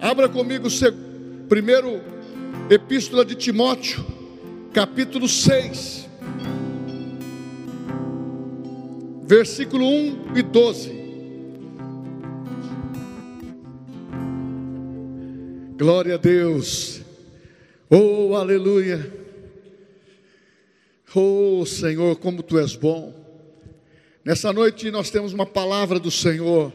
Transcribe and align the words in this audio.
Abra 0.00 0.28
comigo 0.28 0.68
primeiro 1.48 2.00
epístola 2.70 3.24
de 3.24 3.34
Timóteo, 3.34 4.06
capítulo 4.72 5.28
6, 5.28 6.08
versículo 9.24 9.84
1 9.84 10.36
e 10.36 10.42
12. 10.42 10.98
Glória 15.76 16.14
a 16.14 16.18
Deus. 16.18 17.00
Oh, 17.90 18.36
aleluia. 18.36 19.12
Oh, 21.12 21.66
Senhor, 21.66 22.16
como 22.16 22.42
tu 22.44 22.56
és 22.56 22.76
bom. 22.76 23.12
Nessa 24.24 24.52
noite 24.52 24.92
nós 24.92 25.10
temos 25.10 25.32
uma 25.32 25.46
palavra 25.46 25.98
do 25.98 26.10
Senhor 26.10 26.72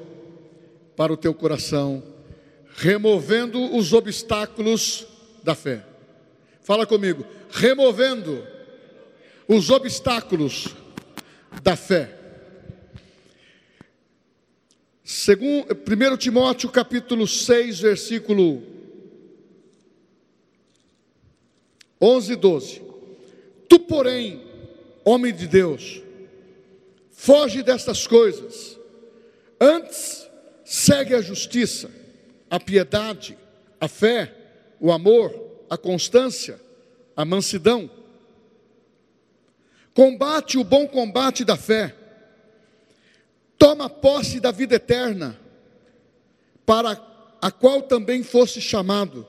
para 0.97 1.13
o 1.13 1.17
teu 1.17 1.33
coração, 1.33 2.03
removendo 2.75 3.75
os 3.75 3.93
obstáculos 3.93 5.05
da 5.43 5.55
fé. 5.55 5.85
Fala 6.61 6.85
comigo, 6.85 7.25
removendo 7.49 8.45
os 9.47 9.69
obstáculos 9.69 10.75
da 11.61 11.75
fé. 11.75 12.17
Segundo, 15.03 15.67
1 15.73 16.17
Timóteo 16.17 16.69
capítulo 16.69 17.27
6, 17.27 17.79
versículo 17.81 18.63
11 22.01 22.33
e 22.33 22.35
12. 22.35 22.81
Tu, 23.67 23.79
porém, 23.79 24.41
homem 25.05 25.33
de 25.33 25.47
Deus, 25.47 26.01
foge 27.11 27.61
destas 27.61 28.07
coisas. 28.07 28.79
Antes, 29.59 30.27
segue 30.65 31.13
a 31.13 31.21
justiça, 31.21 31.89
a 32.53 32.59
piedade, 32.59 33.35
a 33.81 33.87
fé, 33.87 34.31
o 34.79 34.91
amor, 34.91 35.65
a 35.71 35.75
constância, 35.75 36.61
a 37.17 37.25
mansidão. 37.25 37.89
Combate 39.91 40.59
o 40.59 40.63
bom 40.63 40.87
combate 40.87 41.43
da 41.43 41.57
fé. 41.57 41.95
Toma 43.57 43.89
posse 43.89 44.39
da 44.39 44.51
vida 44.51 44.75
eterna, 44.75 45.35
para 46.63 46.91
a 47.41 47.49
qual 47.49 47.81
também 47.81 48.21
fosse 48.21 48.61
chamado, 48.61 49.27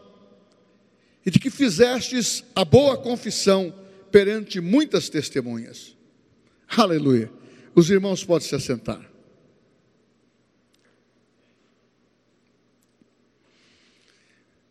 e 1.24 1.30
de 1.30 1.38
que 1.38 1.48
fizestes 1.48 2.44
a 2.54 2.62
boa 2.62 2.98
confissão 2.98 3.74
perante 4.12 4.60
muitas 4.60 5.08
testemunhas. 5.08 5.96
Aleluia. 6.68 7.32
Os 7.74 7.88
irmãos 7.88 8.22
podem 8.22 8.46
se 8.46 8.54
assentar. 8.54 9.13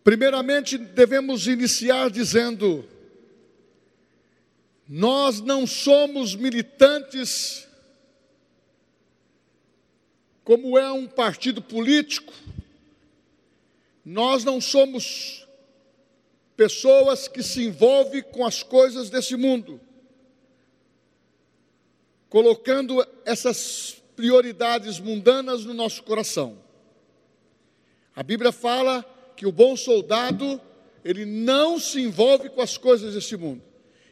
Primeiramente, 0.04 0.78
devemos 0.78 1.48
iniciar 1.48 2.10
dizendo: 2.10 2.88
nós 4.88 5.40
não 5.40 5.66
somos 5.66 6.36
militantes 6.36 7.68
como 10.44 10.78
é 10.78 10.92
um 10.92 11.08
partido 11.08 11.62
político, 11.62 12.34
nós 14.04 14.44
não 14.44 14.60
somos 14.60 15.48
pessoas 16.58 17.28
que 17.28 17.42
se 17.42 17.64
envolvem 17.64 18.22
com 18.22 18.46
as 18.46 18.62
coisas 18.62 19.10
desse 19.10 19.36
mundo 19.36 19.80
colocando 22.34 23.08
essas 23.26 24.02
prioridades 24.16 25.00
mundanas 25.00 25.66
no 25.66 25.74
nosso 25.76 26.02
coração. 26.02 26.58
A 28.16 28.24
Bíblia 28.24 28.52
fala 28.52 29.06
que 29.36 29.46
o 29.46 29.52
bom 29.52 29.76
soldado, 29.76 30.60
ele 31.04 31.26
não 31.26 31.80
se 31.80 32.02
envolve 32.02 32.50
com 32.50 32.62
as 32.62 32.78
coisas 32.78 33.14
desse 33.14 33.36
mundo. 33.36 33.62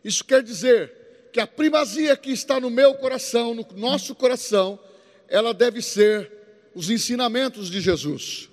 Isso 0.03 0.23
quer 0.23 0.41
dizer 0.41 1.29
que 1.31 1.39
a 1.39 1.47
primazia 1.47 2.17
que 2.17 2.31
está 2.31 2.59
no 2.59 2.69
meu 2.69 2.95
coração, 2.95 3.53
no 3.53 3.65
nosso 3.75 4.13
coração, 4.15 4.79
ela 5.27 5.53
deve 5.53 5.81
ser 5.81 6.31
os 6.75 6.89
ensinamentos 6.89 7.69
de 7.69 7.79
Jesus. 7.79 8.49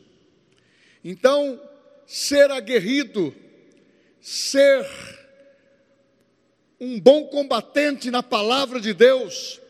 Então, 1.04 1.60
ser 2.06 2.50
aguerrido, 2.50 3.34
ser 4.20 4.86
um 6.80 7.00
bom 7.00 7.24
combatente 7.24 8.10
na 8.10 8.22
palavra 8.22 8.80
de 8.80 8.92
Deus 8.92 9.60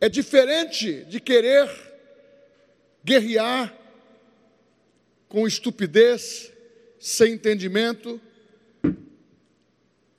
é 0.00 0.08
diferente 0.08 1.04
de 1.04 1.20
querer 1.20 1.68
guerrear 3.04 3.75
com 5.28 5.46
estupidez, 5.46 6.52
sem 6.98 7.34
entendimento, 7.34 8.20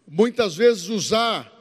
muitas 0.08 0.56
vezes 0.56 0.90
usar 0.90 1.54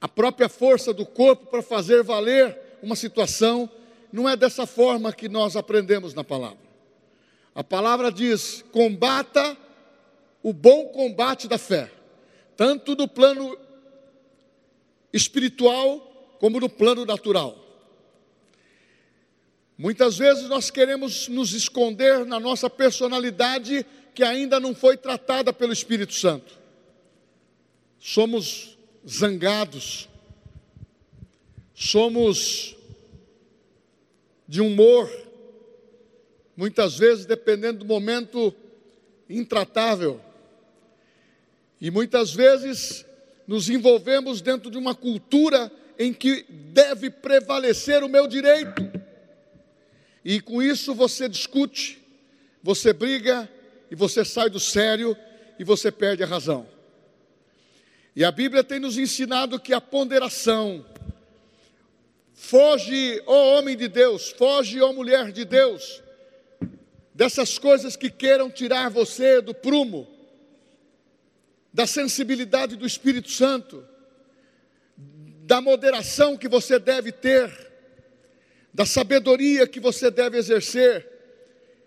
a 0.00 0.08
própria 0.08 0.48
força 0.48 0.92
do 0.92 1.06
corpo 1.06 1.46
para 1.46 1.62
fazer 1.62 2.02
valer 2.02 2.56
uma 2.82 2.96
situação, 2.96 3.70
não 4.12 4.28
é 4.28 4.36
dessa 4.36 4.66
forma 4.66 5.12
que 5.12 5.28
nós 5.28 5.56
aprendemos 5.56 6.14
na 6.14 6.22
palavra. 6.22 6.64
A 7.54 7.64
palavra 7.64 8.12
diz: 8.12 8.64
combata 8.70 9.56
o 10.42 10.52
bom 10.52 10.86
combate 10.88 11.48
da 11.48 11.58
fé 11.58 11.90
tanto 12.56 12.94
no 12.94 13.08
plano 13.08 13.56
espiritual 15.12 16.00
como 16.38 16.60
no 16.60 16.68
plano 16.68 17.04
natural. 17.04 17.63
Muitas 19.76 20.16
vezes 20.16 20.48
nós 20.48 20.70
queremos 20.70 21.26
nos 21.28 21.52
esconder 21.52 22.24
na 22.24 22.38
nossa 22.38 22.70
personalidade 22.70 23.84
que 24.14 24.22
ainda 24.22 24.60
não 24.60 24.74
foi 24.74 24.96
tratada 24.96 25.52
pelo 25.52 25.72
Espírito 25.72 26.14
Santo. 26.14 26.56
Somos 27.98 28.78
zangados, 29.08 30.08
somos 31.74 32.76
de 34.46 34.60
humor, 34.60 35.10
muitas 36.56 36.96
vezes, 36.96 37.26
dependendo 37.26 37.80
do 37.80 37.84
momento, 37.84 38.54
intratável. 39.28 40.20
E 41.80 41.90
muitas 41.90 42.32
vezes 42.32 43.04
nos 43.46 43.68
envolvemos 43.68 44.40
dentro 44.40 44.70
de 44.70 44.78
uma 44.78 44.94
cultura 44.94 45.70
em 45.98 46.12
que 46.12 46.44
deve 46.48 47.10
prevalecer 47.10 48.04
o 48.04 48.08
meu 48.08 48.28
direito. 48.28 48.93
E 50.24 50.40
com 50.40 50.62
isso 50.62 50.94
você 50.94 51.28
discute, 51.28 52.02
você 52.62 52.92
briga 52.92 53.48
e 53.90 53.94
você 53.94 54.24
sai 54.24 54.48
do 54.48 54.58
sério 54.58 55.16
e 55.58 55.64
você 55.64 55.92
perde 55.92 56.22
a 56.22 56.26
razão. 56.26 56.66
E 58.16 58.24
a 58.24 58.30
Bíblia 58.30 58.64
tem 58.64 58.78
nos 58.78 58.96
ensinado 58.96 59.58
que 59.60 59.74
a 59.74 59.80
ponderação, 59.80 60.86
foge, 62.32 63.22
ó 63.26 63.58
homem 63.58 63.76
de 63.76 63.88
Deus, 63.88 64.30
foge, 64.30 64.80
ó 64.80 64.92
mulher 64.92 65.32
de 65.32 65.44
Deus, 65.44 66.02
dessas 67.12 67.58
coisas 67.58 67.96
que 67.96 68.08
queiram 68.08 68.50
tirar 68.50 68.88
você 68.88 69.40
do 69.40 69.52
prumo, 69.52 70.08
da 71.72 71.86
sensibilidade 71.86 72.76
do 72.76 72.86
Espírito 72.86 73.30
Santo, 73.30 73.84
da 75.44 75.60
moderação 75.60 76.36
que 76.36 76.48
você 76.48 76.78
deve 76.78 77.12
ter, 77.12 77.63
da 78.74 78.84
sabedoria 78.84 79.66
que 79.66 79.80
você 79.80 80.10
deve 80.10 80.36
exercer 80.36 81.08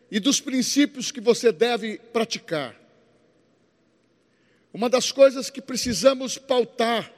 e 0.09 0.20
dos 0.20 0.40
princípios 0.40 1.12
que 1.12 1.22
você 1.22 1.52
deve 1.52 2.00
praticar. 2.14 2.75
Uma 4.74 4.90
das 4.90 5.12
coisas 5.12 5.50
que 5.50 5.62
precisamos 5.62 6.38
pautar 6.40 7.12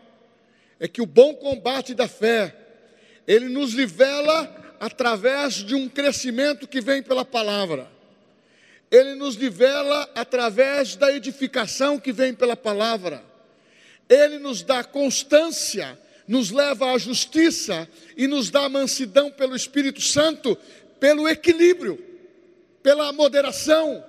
é 0.79 0.87
que 0.87 1.01
o 1.01 1.05
bom 1.05 1.35
combate 1.35 1.93
da 1.93 2.07
fé, 2.07 2.55
ele 3.27 3.47
nos 3.47 3.73
livela 3.73 4.75
através 4.79 5.55
de 5.55 5.75
um 5.75 5.87
crescimento 5.87 6.67
que 6.67 6.81
vem 6.81 7.03
pela 7.03 7.23
palavra 7.23 7.99
ele 8.91 9.15
nos 9.15 9.37
nivela 9.37 10.09
através 10.15 10.95
da 10.95 11.11
edificação 11.13 11.99
que 11.99 12.11
vem 12.11 12.33
pela 12.33 12.57
palavra. 12.57 13.23
Ele 14.07 14.39
nos 14.39 14.63
dá 14.63 14.83
constância, 14.83 15.99
nos 16.29 16.51
leva 16.51 16.91
à 16.91 16.97
justiça 16.99 17.89
e 18.15 18.27
nos 18.27 18.51
dá 18.51 18.69
mansidão 18.69 19.31
pelo 19.31 19.55
Espírito 19.55 19.99
Santo, 19.99 20.55
pelo 20.99 21.27
equilíbrio, 21.27 21.97
pela 22.83 23.11
moderação 23.11 24.05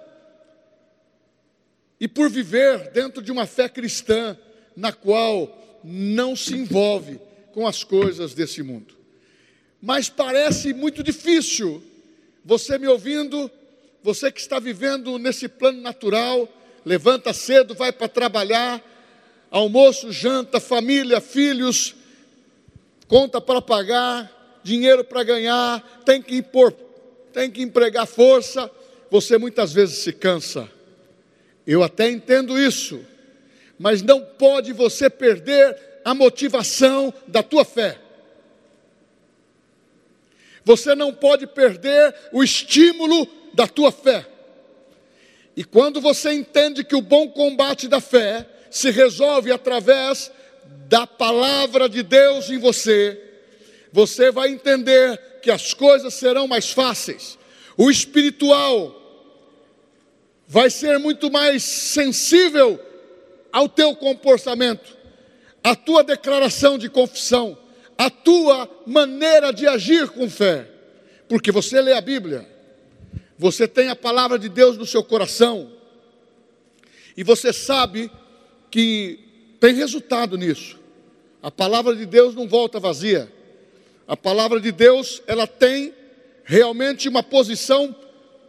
e 1.98 2.06
por 2.06 2.28
viver 2.28 2.90
dentro 2.90 3.22
de 3.22 3.32
uma 3.32 3.46
fé 3.46 3.70
cristã 3.70 4.36
na 4.76 4.92
qual 4.92 5.80
não 5.82 6.36
se 6.36 6.54
envolve 6.54 7.18
com 7.52 7.66
as 7.66 7.82
coisas 7.82 8.34
desse 8.34 8.62
mundo. 8.62 8.94
Mas 9.80 10.10
parece 10.10 10.74
muito 10.74 11.02
difícil 11.02 11.82
você 12.44 12.76
me 12.76 12.86
ouvindo 12.86 13.50
você 14.02 14.30
que 14.30 14.40
está 14.40 14.58
vivendo 14.58 15.18
nesse 15.18 15.48
plano 15.48 15.80
natural, 15.80 16.46
levanta 16.84 17.32
cedo, 17.32 17.74
vai 17.74 17.92
para 17.92 18.08
trabalhar, 18.08 18.82
almoço, 19.50 20.12
janta, 20.12 20.60
família, 20.60 21.18
filhos, 21.18 21.94
conta 23.10 23.40
para 23.40 23.60
pagar, 23.60 24.60
dinheiro 24.62 25.02
para 25.02 25.24
ganhar, 25.24 25.82
tem 26.06 26.22
que 26.22 26.36
impor, 26.36 26.72
tem 27.32 27.50
que 27.50 27.60
empregar 27.60 28.06
força. 28.06 28.70
você 29.10 29.36
muitas 29.36 29.72
vezes 29.72 29.98
se 29.98 30.12
cansa. 30.12 30.70
Eu 31.66 31.82
até 31.82 32.08
entendo 32.08 32.56
isso, 32.56 33.04
mas 33.76 34.00
não 34.00 34.22
pode 34.24 34.72
você 34.72 35.10
perder 35.10 35.76
a 36.04 36.14
motivação 36.14 37.12
da 37.26 37.42
tua 37.42 37.64
fé. 37.64 37.98
Você 40.64 40.94
não 40.94 41.12
pode 41.12 41.48
perder 41.48 42.14
o 42.32 42.44
estímulo 42.44 43.26
da 43.52 43.66
tua 43.66 43.90
fé. 43.90 44.24
E 45.56 45.64
quando 45.64 46.00
você 46.00 46.32
entende 46.32 46.84
que 46.84 46.94
o 46.94 47.02
bom 47.02 47.28
combate 47.28 47.88
da 47.88 48.00
fé 48.00 48.46
se 48.70 48.88
resolve 48.92 49.50
através 49.50 50.30
da 50.88 51.06
palavra 51.06 51.88
de 51.88 52.02
Deus 52.02 52.50
em 52.50 52.58
você, 52.58 53.20
você 53.92 54.30
vai 54.30 54.50
entender 54.50 55.18
que 55.40 55.50
as 55.50 55.72
coisas 55.72 56.14
serão 56.14 56.46
mais 56.46 56.70
fáceis. 56.70 57.38
O 57.76 57.90
espiritual 57.90 58.96
vai 60.46 60.68
ser 60.68 60.98
muito 60.98 61.30
mais 61.30 61.62
sensível 61.62 62.78
ao 63.52 63.68
teu 63.68 63.94
comportamento, 63.94 64.96
à 65.62 65.76
tua 65.76 66.02
declaração 66.02 66.76
de 66.76 66.88
confissão, 66.88 67.56
à 67.96 68.10
tua 68.10 68.68
maneira 68.86 69.52
de 69.52 69.66
agir 69.68 70.08
com 70.08 70.28
fé, 70.28 70.68
porque 71.28 71.52
você 71.52 71.80
lê 71.80 71.92
a 71.92 72.00
Bíblia, 72.00 72.48
você 73.38 73.68
tem 73.68 73.88
a 73.88 73.96
palavra 73.96 74.38
de 74.38 74.48
Deus 74.48 74.76
no 74.76 74.86
seu 74.86 75.04
coração, 75.04 75.70
e 77.16 77.22
você 77.22 77.52
sabe 77.52 78.10
que 78.70 79.29
tem 79.60 79.74
resultado 79.74 80.38
nisso. 80.38 80.78
A 81.42 81.50
palavra 81.50 81.94
de 81.94 82.06
Deus 82.06 82.34
não 82.34 82.48
volta 82.48 82.80
vazia. 82.80 83.30
A 84.08 84.16
palavra 84.16 84.58
de 84.58 84.72
Deus, 84.72 85.22
ela 85.26 85.46
tem 85.46 85.94
realmente 86.44 87.08
uma 87.08 87.22
posição 87.22 87.94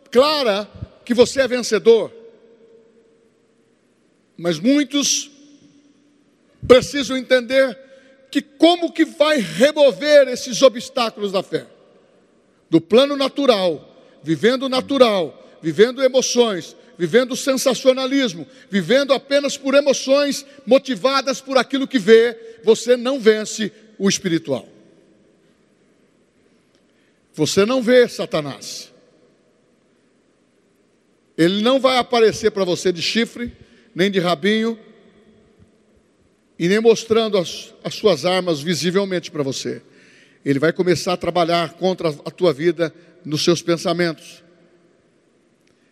clara 0.10 0.68
que 1.06 1.14
você 1.14 1.42
é 1.42 1.48
vencedor. 1.48 2.12
Mas 4.38 4.58
muitos 4.60 5.30
precisam 6.68 7.18
entender 7.18 7.78
que 8.32 8.42
como 8.42 8.92
que 8.92 9.06
vai 9.06 9.38
remover 9.38 10.28
esses 10.30 10.62
obstáculos 10.62 11.32
da 11.32 11.44
fé? 11.44 11.68
Do 12.70 12.80
plano 12.80 13.18
natural, 13.18 13.88
vivendo 14.24 14.70
natural, 14.70 15.58
vivendo 15.62 16.02
emoções, 16.02 16.76
vivendo 16.98 17.36
sensacionalismo, 17.36 18.48
vivendo 18.70 19.14
apenas 19.14 19.58
por 19.58 19.74
emoções 19.74 20.46
motivadas 20.66 21.42
por 21.42 21.58
aquilo 21.58 21.88
que 21.88 22.00
vê, 22.00 22.60
você 22.64 22.96
não 22.96 23.20
vence 23.20 23.72
o 23.98 24.08
espiritual. 24.08 24.68
Você 27.34 27.66
não 27.66 27.82
vê 27.82 28.08
Satanás. 28.08 28.92
Ele 31.38 31.62
não 31.62 31.80
vai 31.80 31.98
aparecer 31.98 32.52
para 32.52 32.66
você 32.66 32.92
de 32.92 33.02
chifre, 33.02 33.52
nem 33.96 34.12
de 34.12 34.20
rabinho, 34.20 34.78
e 36.60 36.68
nem 36.68 36.80
mostrando 36.80 37.40
as, 37.40 37.74
as 37.84 37.96
suas 37.96 38.26
armas 38.26 38.62
visivelmente 38.62 39.32
para 39.32 39.42
você. 39.42 39.82
Ele 40.46 40.60
vai 40.60 40.72
começar 40.72 41.14
a 41.14 41.18
trabalhar 41.18 41.74
contra 41.74 42.10
a 42.10 42.30
tua 42.30 42.54
vida 42.54 42.94
nos 43.26 43.44
seus 43.44 43.62
pensamentos, 43.62 44.44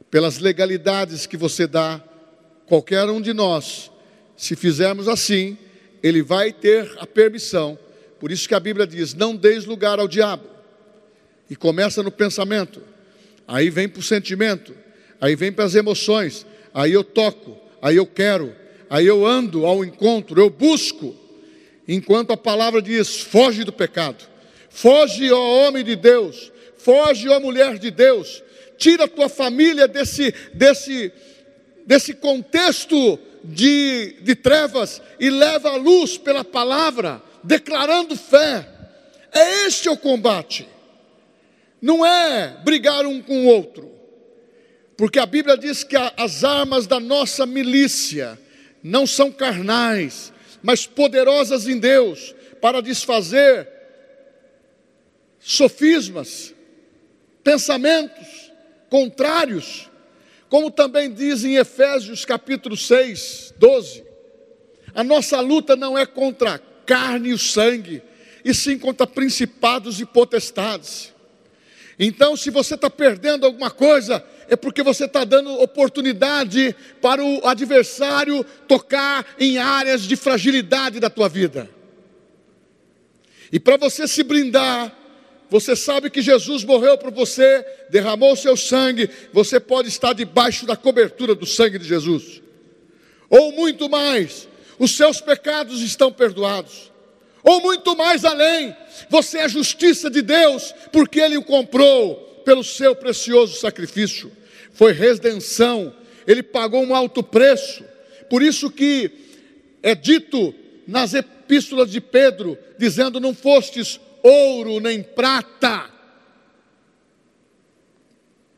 pelas 0.10 0.40
legalidades 0.40 1.26
que 1.26 1.38
você 1.38 1.68
dá, 1.68 2.02
qualquer 2.66 3.06
um 3.06 3.22
de 3.22 3.34
nós, 3.34 3.92
se 4.36 4.56
fizermos 4.56 5.08
assim, 5.08 5.58
ele 6.02 6.22
vai 6.22 6.52
ter 6.52 6.92
a 6.98 7.06
permissão. 7.06 7.78
Por 8.20 8.32
isso 8.32 8.48
que 8.48 8.56
a 8.56 8.60
Bíblia 8.60 8.88
diz: 8.88 9.14
não 9.14 9.36
deis 9.36 9.66
lugar 9.66 10.00
ao 10.00 10.08
diabo. 10.08 10.44
E 11.50 11.56
começa 11.56 12.04
no 12.04 12.12
pensamento, 12.12 12.82
aí 13.48 13.70
vem 13.70 13.90
para 13.90 14.00
o 14.00 14.04
sentimento, 14.04 14.76
aí 15.20 15.36
vem 15.36 15.52
para 15.52 15.66
as 15.66 15.74
emoções, 15.74 16.46
aí 16.72 16.94
eu 16.94 17.04
toco, 17.04 17.58
aí 17.82 17.96
eu 17.96 18.06
quero, 18.06 18.56
aí 18.88 19.08
eu 19.08 19.26
ando 19.26 19.66
ao 19.66 19.84
encontro, 19.84 20.40
eu 20.40 20.50
busco, 20.50 21.16
enquanto 21.88 22.32
a 22.32 22.38
palavra 22.38 22.82
diz: 22.82 23.20
foge 23.22 23.64
do 23.64 23.74
pecado, 23.74 24.24
foge, 24.70 25.32
ó 25.32 25.68
homem 25.68 25.84
de 25.84 25.96
Deus, 25.96 26.52
foge, 26.78 27.28
ó 27.28 27.40
mulher 27.40 27.80
de 27.80 27.90
Deus, 27.90 28.44
tira 28.80 29.04
a 29.04 29.08
tua 29.08 29.30
família 29.30 29.88
desse, 29.88 30.34
desse, 30.54 31.12
desse 31.86 32.16
contexto 32.16 33.20
de, 33.44 34.16
de 34.22 34.34
trevas 34.34 35.02
e 35.20 35.30
leva 35.30 35.70
a 35.70 35.76
luz 35.76 36.18
pela 36.18 36.44
palavra, 36.44 37.22
declarando 37.44 38.16
fé. 38.16 38.68
É 39.32 39.68
este 39.68 39.88
o 39.88 39.96
combate 39.96 40.68
não 41.82 42.06
é 42.06 42.58
brigar 42.64 43.06
um 43.06 43.22
com 43.22 43.46
o 43.46 43.48
outro, 43.48 43.90
porque 44.98 45.20
a 45.20 45.26
Bíblia 45.26 45.58
diz 45.58 45.84
que 45.84 45.96
as 45.96 46.44
armas 46.44 46.86
da 46.86 47.00
nossa 47.00 47.46
milícia 47.46 48.38
não 48.84 49.08
são 49.08 49.32
carnais, 49.32 50.34
mas 50.62 50.86
poderosas 50.86 51.68
em 51.68 51.80
Deus 51.80 52.36
para 52.62 52.82
desfazer 52.82 53.68
sofismas, 55.40 56.54
pensamentos 57.44 58.49
contrários, 58.90 59.90
como 60.50 60.72
também 60.72 61.12
diz 61.12 61.44
em 61.44 61.56
Efésios 61.56 62.26
capítulo 62.26 62.76
6, 62.76 63.54
12. 63.58 64.04
A 64.94 65.04
nossa 65.04 65.40
luta 65.40 65.76
não 65.76 65.98
é 65.98 66.06
contra 66.06 66.60
carne 66.86 67.32
e 67.32 67.38
sangue, 67.38 68.02
e 68.44 68.54
sim 68.54 68.78
contra 68.78 69.06
principados 69.06 70.00
e 70.00 70.06
potestades. 70.06 71.14
Então, 72.00 72.36
se 72.38 72.50
você 72.50 72.76
está 72.76 72.90
perdendo 72.90 73.46
alguma 73.46 73.70
coisa, 73.70 74.24
é 74.48 74.56
porque 74.56 74.82
você 74.82 75.06
está 75.06 75.26
dando 75.26 75.52
oportunidade 75.62 76.74
para 77.02 77.24
o 77.24 77.46
adversário 77.46 78.44
tocar 78.68 79.26
em 79.38 79.58
áreas 79.58 80.04
de 80.04 80.16
fragilidade 80.16 81.00
da 81.00 81.10
tua 81.10 81.28
vida. 81.28 81.70
E 83.52 83.60
para 83.60 83.78
você 83.78 84.08
se 84.08 84.24
brindar, 84.24 84.96
você 85.50 85.76
sabe 85.76 86.10
que 86.10 86.22
Jesus 86.22 86.64
morreu 86.64 86.98
por 86.98 87.12
você, 87.12 87.66
derramou 87.90 88.36
seu 88.36 88.56
sangue, 88.56 89.10
você 89.34 89.60
pode 89.60 89.90
estar 89.90 90.14
debaixo 90.14 90.66
da 90.66 90.76
cobertura 90.76 91.34
do 91.34 91.46
sangue 91.46 91.80
de 91.80 91.88
Jesus. 91.88 92.42
Ou 93.30 93.52
muito 93.52 93.90
mais, 93.90 94.48
os 94.78 94.96
seus 94.96 95.20
pecados 95.20 95.82
estão 95.82 96.12
perdoados. 96.12 96.92
Ou 97.44 97.62
muito 97.62 97.96
mais 97.96 98.26
além, 98.26 98.76
você 99.10 99.40
é 99.40 99.50
justiça 99.50 100.10
de 100.10 100.22
Deus, 100.22 100.74
porque 100.92 101.20
Ele 101.20 101.38
o 101.38 101.44
comprou 101.44 102.42
pelo 102.46 102.64
seu 102.64 102.96
precioso 102.96 103.60
sacrifício, 103.60 104.32
foi 104.74 104.92
redenção, 104.92 105.94
Ele 106.28 106.44
pagou 106.44 106.84
um 106.84 106.94
alto 106.94 107.24
preço, 107.24 107.84
por 108.30 108.44
isso 108.44 108.70
que 108.70 109.12
é 109.82 109.96
dito 109.96 110.54
nas 110.86 111.14
epístolas 111.14 111.90
de 111.90 112.02
Pedro, 112.02 112.58
dizendo: 112.78 113.20
Não 113.20 113.34
fostes 113.34 114.00
ouro 114.24 114.80
nem 114.80 115.02
prata, 115.02 115.90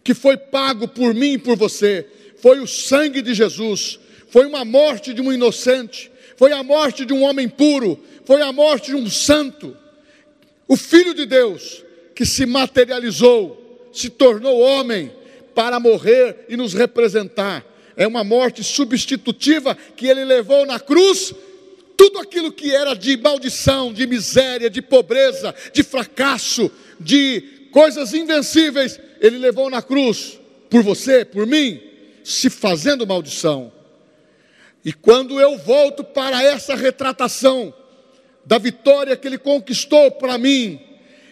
que 0.04 0.14
foi 0.14 0.38
pago 0.38 0.88
por 0.88 1.14
mim 1.14 1.34
e 1.34 1.38
por 1.38 1.56
você, 1.56 2.08
foi 2.38 2.60
o 2.60 2.68
sangue 2.68 3.22
de 3.22 3.34
Jesus, 3.34 4.00
foi 4.30 4.46
uma 4.46 4.66
morte 4.66 5.14
de 5.14 5.22
um 5.22 5.32
inocente, 5.32 6.12
foi 6.38 6.52
a 6.52 6.64
morte 6.64 7.06
de 7.06 7.14
um 7.14 7.24
homem 7.24 7.48
puro, 7.48 8.00
foi 8.26 8.42
a 8.42 8.52
morte 8.52 8.88
de 8.88 8.96
um 8.96 9.10
santo, 9.10 9.78
o 10.68 10.76
Filho 10.78 11.14
de 11.14 11.26
Deus, 11.26 11.84
que 12.16 12.26
se 12.26 12.46
materializou, 12.46 13.90
se 13.92 14.10
tornou 14.10 14.60
homem 14.60 15.12
para 15.54 15.80
morrer 15.80 16.46
e 16.48 16.56
nos 16.56 16.74
representar. 16.74 17.66
É 17.96 18.08
uma 18.08 18.24
morte 18.24 18.64
substitutiva 18.64 19.76
que 19.96 20.08
ele 20.08 20.24
levou 20.24 20.66
na 20.66 20.80
cruz. 20.80 21.34
Tudo 21.98 22.20
aquilo 22.20 22.52
que 22.52 22.74
era 22.74 22.94
de 22.94 23.18
maldição, 23.18 23.94
de 23.94 24.08
miséria, 24.08 24.70
de 24.70 24.82
pobreza, 24.82 25.54
de 25.74 25.84
fracasso, 25.84 26.72
de 27.00 27.68
coisas 27.72 28.14
invencíveis, 28.14 29.00
ele 29.20 29.38
levou 29.38 29.70
na 29.70 29.82
cruz 29.82 30.40
por 30.70 30.84
você, 30.84 31.24
por 31.24 31.46
mim, 31.46 31.82
se 32.24 32.50
fazendo 32.50 33.06
maldição. 33.06 33.72
E 34.84 34.92
quando 34.92 35.40
eu 35.40 35.58
volto 35.58 36.04
para 36.04 36.42
essa 36.44 36.76
retratação 36.76 37.74
da 38.46 38.58
vitória 38.58 39.16
que 39.16 39.28
ele 39.28 39.38
conquistou 39.38 40.12
para 40.12 40.38
mim, 40.38 40.82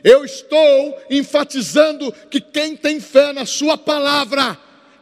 eu 0.04 0.24
estou 0.24 0.98
enfatizando 1.10 2.12
que 2.30 2.39
quem 2.39 2.75
tem 2.75 3.00
fé 3.00 3.34
na 3.34 3.46
Sua 3.46 3.78
palavra 3.78 4.58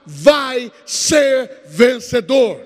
vai 0.06 0.72
ser 0.86 1.64
vencedor. 1.66 2.62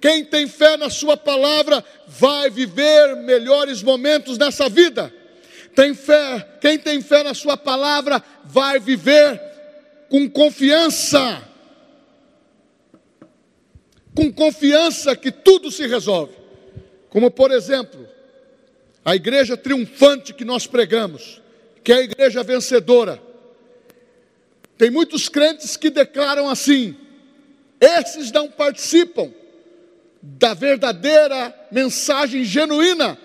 Quem 0.00 0.24
tem 0.24 0.46
fé 0.46 0.76
na 0.76 0.90
Sua 0.90 1.16
palavra 1.16 1.84
vai 2.06 2.50
viver 2.50 3.16
melhores 3.16 3.82
momentos 3.82 4.38
nessa 4.38 4.68
vida. 4.68 5.12
Tem 5.74 5.94
fé, 5.94 6.46
quem 6.60 6.78
tem 6.78 7.00
fé 7.00 7.22
na 7.22 7.34
Sua 7.34 7.56
palavra 7.56 8.22
vai 8.44 8.78
viver 8.78 9.40
com 10.08 10.28
confiança 10.28 11.48
com 14.18 14.32
confiança 14.32 15.14
que 15.14 15.30
tudo 15.30 15.70
se 15.70 15.86
resolve. 15.86 16.34
Como, 17.08 17.30
por 17.30 17.52
exemplo, 17.52 18.04
a 19.04 19.14
igreja 19.14 19.56
triunfante 19.56 20.34
que 20.34 20.44
nós 20.44 20.66
pregamos, 20.66 21.40
que 21.84 21.92
é 21.92 21.96
a 21.98 22.02
igreja 22.02 22.42
vencedora. 22.42 23.22
Tem 24.76 24.90
muitos 24.90 25.28
crentes 25.28 25.76
que 25.76 25.88
declaram 25.88 26.50
assim: 26.50 26.96
esses 27.80 28.32
não 28.32 28.50
participam 28.50 29.32
da 30.22 30.54
verdadeira 30.54 31.54
mensagem 31.70 32.44
genuína 32.44 33.18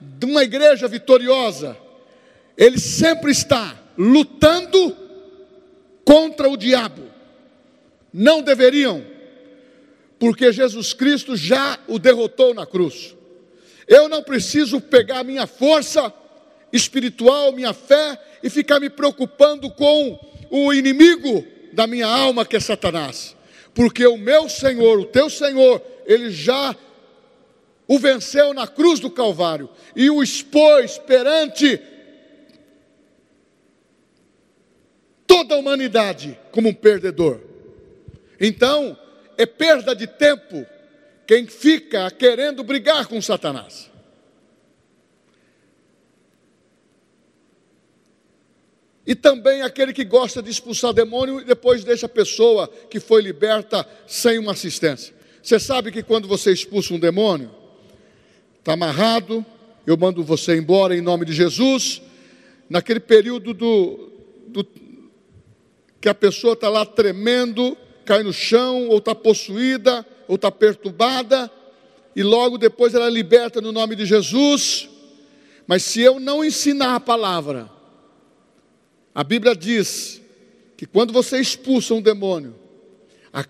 de 0.00 0.26
uma 0.26 0.42
igreja 0.42 0.86
vitoriosa. 0.86 1.76
Ele 2.56 2.78
sempre 2.78 3.32
está 3.32 3.76
lutando 3.96 4.96
contra 6.04 6.48
o 6.48 6.56
diabo. 6.56 7.02
Não 8.12 8.40
deveriam, 8.40 9.04
porque 10.18 10.52
Jesus 10.52 10.92
Cristo 10.92 11.36
já 11.36 11.78
o 11.86 11.98
derrotou 11.98 12.54
na 12.54 12.64
cruz. 12.64 13.14
Eu 13.86 14.08
não 14.08 14.22
preciso 14.22 14.80
pegar 14.80 15.22
minha 15.22 15.46
força 15.46 16.12
espiritual, 16.72 17.52
minha 17.52 17.72
fé 17.72 18.18
e 18.42 18.50
ficar 18.50 18.80
me 18.80 18.88
preocupando 18.88 19.70
com 19.70 20.18
o 20.50 20.72
inimigo 20.72 21.44
da 21.72 21.86
minha 21.86 22.06
alma, 22.06 22.44
que 22.44 22.56
é 22.56 22.60
Satanás. 22.60 23.36
Porque 23.74 24.06
o 24.06 24.16
meu 24.16 24.48
Senhor, 24.48 24.98
o 24.98 25.04
teu 25.04 25.28
Senhor, 25.28 25.80
ele 26.06 26.30
já 26.30 26.74
o 27.88 27.98
venceu 27.98 28.54
na 28.54 28.66
cruz 28.66 28.98
do 28.98 29.10
Calvário 29.10 29.68
e 29.94 30.08
o 30.08 30.22
expôs 30.22 30.98
perante 30.98 31.80
toda 35.26 35.54
a 35.54 35.58
humanidade 35.58 36.38
como 36.50 36.68
um 36.68 36.74
perdedor. 36.74 37.40
Então, 38.40 38.98
é 39.36 39.44
perda 39.44 39.94
de 39.94 40.06
tempo 40.06 40.66
quem 41.26 41.46
fica 41.46 42.10
querendo 42.10 42.62
brigar 42.62 43.06
com 43.06 43.20
Satanás. 43.20 43.90
E 49.06 49.14
também 49.14 49.62
aquele 49.62 49.92
que 49.92 50.04
gosta 50.04 50.42
de 50.42 50.50
expulsar 50.50 50.92
demônio 50.92 51.40
e 51.40 51.44
depois 51.44 51.84
deixa 51.84 52.06
a 52.06 52.08
pessoa 52.08 52.68
que 52.90 52.98
foi 52.98 53.22
liberta 53.22 53.88
sem 54.06 54.38
uma 54.38 54.52
assistência. 54.52 55.15
Você 55.46 55.60
sabe 55.60 55.92
que 55.92 56.02
quando 56.02 56.26
você 56.26 56.50
expulsa 56.50 56.92
um 56.92 56.98
demônio, 56.98 57.52
está 58.58 58.72
amarrado, 58.72 59.46
eu 59.86 59.96
mando 59.96 60.24
você 60.24 60.56
embora 60.56 60.96
em 60.96 61.00
nome 61.00 61.24
de 61.24 61.32
Jesus. 61.32 62.02
Naquele 62.68 62.98
período 62.98 63.54
do, 63.54 64.10
do 64.48 64.66
que 66.00 66.08
a 66.08 66.14
pessoa 66.14 66.54
está 66.54 66.68
lá 66.68 66.84
tremendo, 66.84 67.76
cai 68.04 68.24
no 68.24 68.32
chão, 68.32 68.88
ou 68.88 68.98
está 68.98 69.14
possuída, 69.14 70.04
ou 70.26 70.34
está 70.34 70.50
perturbada, 70.50 71.48
e 72.16 72.24
logo 72.24 72.58
depois 72.58 72.92
ela 72.92 73.06
é 73.06 73.10
liberta 73.10 73.60
no 73.60 73.70
nome 73.70 73.94
de 73.94 74.04
Jesus. 74.04 74.88
Mas 75.64 75.84
se 75.84 76.00
eu 76.00 76.18
não 76.18 76.44
ensinar 76.44 76.96
a 76.96 77.00
palavra, 77.00 77.70
a 79.14 79.22
Bíblia 79.22 79.54
diz 79.54 80.20
que 80.76 80.86
quando 80.86 81.12
você 81.12 81.38
expulsa 81.38 81.94
um 81.94 82.02
demônio, 82.02 82.52
a, 83.32 83.44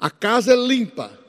a 0.00 0.10
casa 0.10 0.54
é 0.54 0.56
limpa. 0.56 1.20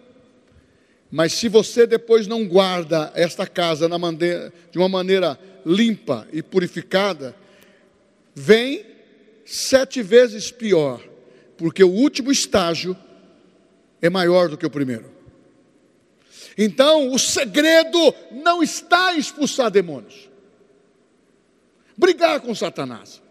Mas 1.15 1.33
se 1.33 1.47
você 1.47 1.85
depois 1.85 2.25
não 2.25 2.43
guarda 2.43 3.11
esta 3.13 3.45
casa 3.45 3.87
maneira, 3.99 4.51
de 4.71 4.79
uma 4.79 4.89
maneira 4.89 5.39
limpa 5.63 6.27
e 6.33 6.41
purificada, 6.41 7.35
vem 8.33 8.83
sete 9.45 10.01
vezes 10.01 10.49
pior, 10.49 11.07
porque 11.55 11.83
o 11.83 11.91
último 11.91 12.31
estágio 12.31 12.97
é 14.01 14.09
maior 14.09 14.49
do 14.49 14.57
que 14.57 14.65
o 14.65 14.71
primeiro. 14.71 15.05
Então, 16.57 17.11
o 17.11 17.19
segredo 17.19 18.15
não 18.31 18.63
está 18.63 19.13
em 19.13 19.19
expulsar 19.19 19.69
demônios, 19.69 20.27
brigar 21.95 22.41
com 22.41 22.55
Satanás. 22.55 23.21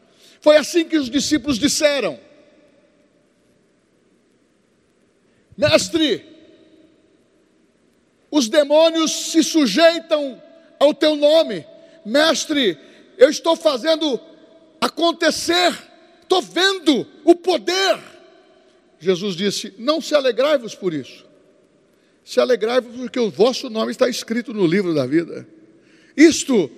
Foi 0.40 0.56
assim 0.56 0.84
que 0.84 0.96
os 0.96 1.10
discípulos 1.10 1.58
disseram: 1.58 2.16
Mestre, 5.58 6.31
os 8.32 8.48
demônios 8.48 9.30
se 9.30 9.44
sujeitam 9.44 10.42
ao 10.80 10.94
teu 10.94 11.14
nome, 11.14 11.66
Mestre, 12.02 12.78
eu 13.18 13.28
estou 13.28 13.54
fazendo 13.54 14.18
acontecer, 14.80 15.70
estou 16.22 16.40
vendo 16.40 17.06
o 17.24 17.36
poder. 17.36 17.98
Jesus 18.98 19.36
disse: 19.36 19.74
Não 19.78 20.00
se 20.00 20.14
alegrai-vos 20.14 20.74
por 20.74 20.94
isso, 20.94 21.26
se 22.24 22.40
alegrai-vos 22.40 22.96
porque 22.96 23.20
o 23.20 23.30
vosso 23.30 23.68
nome 23.68 23.92
está 23.92 24.08
escrito 24.08 24.54
no 24.54 24.66
livro 24.66 24.94
da 24.94 25.04
vida. 25.04 25.46
Isto 26.16 26.70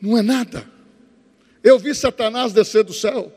não 0.00 0.16
é 0.16 0.22
nada. 0.22 0.66
Eu 1.62 1.78
vi 1.78 1.94
Satanás 1.94 2.54
descer 2.54 2.82
do 2.82 2.94
céu. 2.94 3.30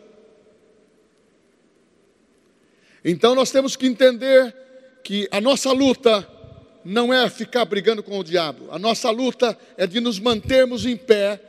Então 3.04 3.36
nós 3.36 3.52
temos 3.52 3.76
que 3.76 3.86
entender 3.86 4.56
que 5.04 5.28
a 5.32 5.40
nossa 5.42 5.72
luta 5.72 6.28
não 6.86 7.12
é 7.12 7.28
ficar 7.30 7.66
brigando 7.66 8.04
com 8.04 8.20
o 8.20 8.24
diabo, 8.24 8.68
a 8.72 8.78
nossa 8.78 9.10
luta 9.10 9.58
é 9.76 9.88
de 9.88 10.00
nos 10.00 10.20
mantermos 10.20 10.86
em 10.86 10.96
pé 10.96 11.42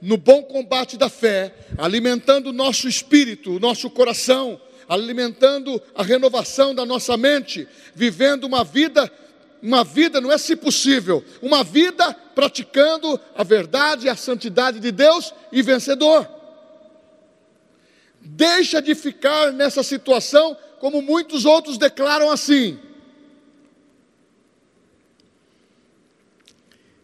no 0.00 0.16
bom 0.16 0.42
combate 0.42 0.96
da 0.96 1.08
fé, 1.08 1.52
alimentando 1.76 2.50
o 2.50 2.52
nosso 2.52 2.86
espírito, 2.86 3.56
o 3.56 3.58
nosso 3.58 3.90
coração, 3.90 4.60
alimentando 4.88 5.82
a 5.94 6.02
renovação 6.02 6.74
da 6.74 6.84
nossa 6.84 7.16
mente, 7.16 7.66
vivendo 7.94 8.44
uma 8.44 8.62
vida 8.62 9.10
uma 9.64 9.82
vida, 9.82 10.20
não 10.20 10.30
é 10.30 10.36
se 10.36 10.54
possível, 10.54 11.24
uma 11.40 11.64
vida 11.64 12.12
praticando 12.34 13.18
a 13.34 13.42
verdade 13.42 14.04
e 14.04 14.10
a 14.10 14.14
santidade 14.14 14.78
de 14.78 14.92
Deus 14.92 15.32
e 15.50 15.62
vencedor. 15.62 16.28
Deixa 18.20 18.82
de 18.82 18.94
ficar 18.94 19.52
nessa 19.52 19.82
situação 19.82 20.54
como 20.78 21.00
muitos 21.00 21.46
outros 21.46 21.78
declaram 21.78 22.30
assim. 22.30 22.78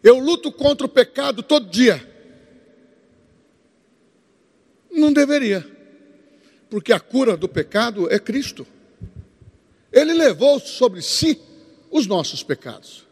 Eu 0.03 0.19
luto 0.19 0.51
contra 0.51 0.87
o 0.87 0.91
pecado 0.91 1.43
todo 1.43 1.69
dia. 1.69 2.07
Não 4.91 5.13
deveria, 5.13 5.67
porque 6.69 6.93
a 6.93 7.01
cura 7.01 7.37
do 7.37 7.49
pecado 7.49 8.13
é 8.13 8.19
Cristo. 8.19 8.67
Ele 9.93 10.15
levou 10.15 10.59
sobre 10.59 11.03
si 11.03 11.41
os 11.91 12.07
nossos 12.07 12.43
pecados. 12.43 13.07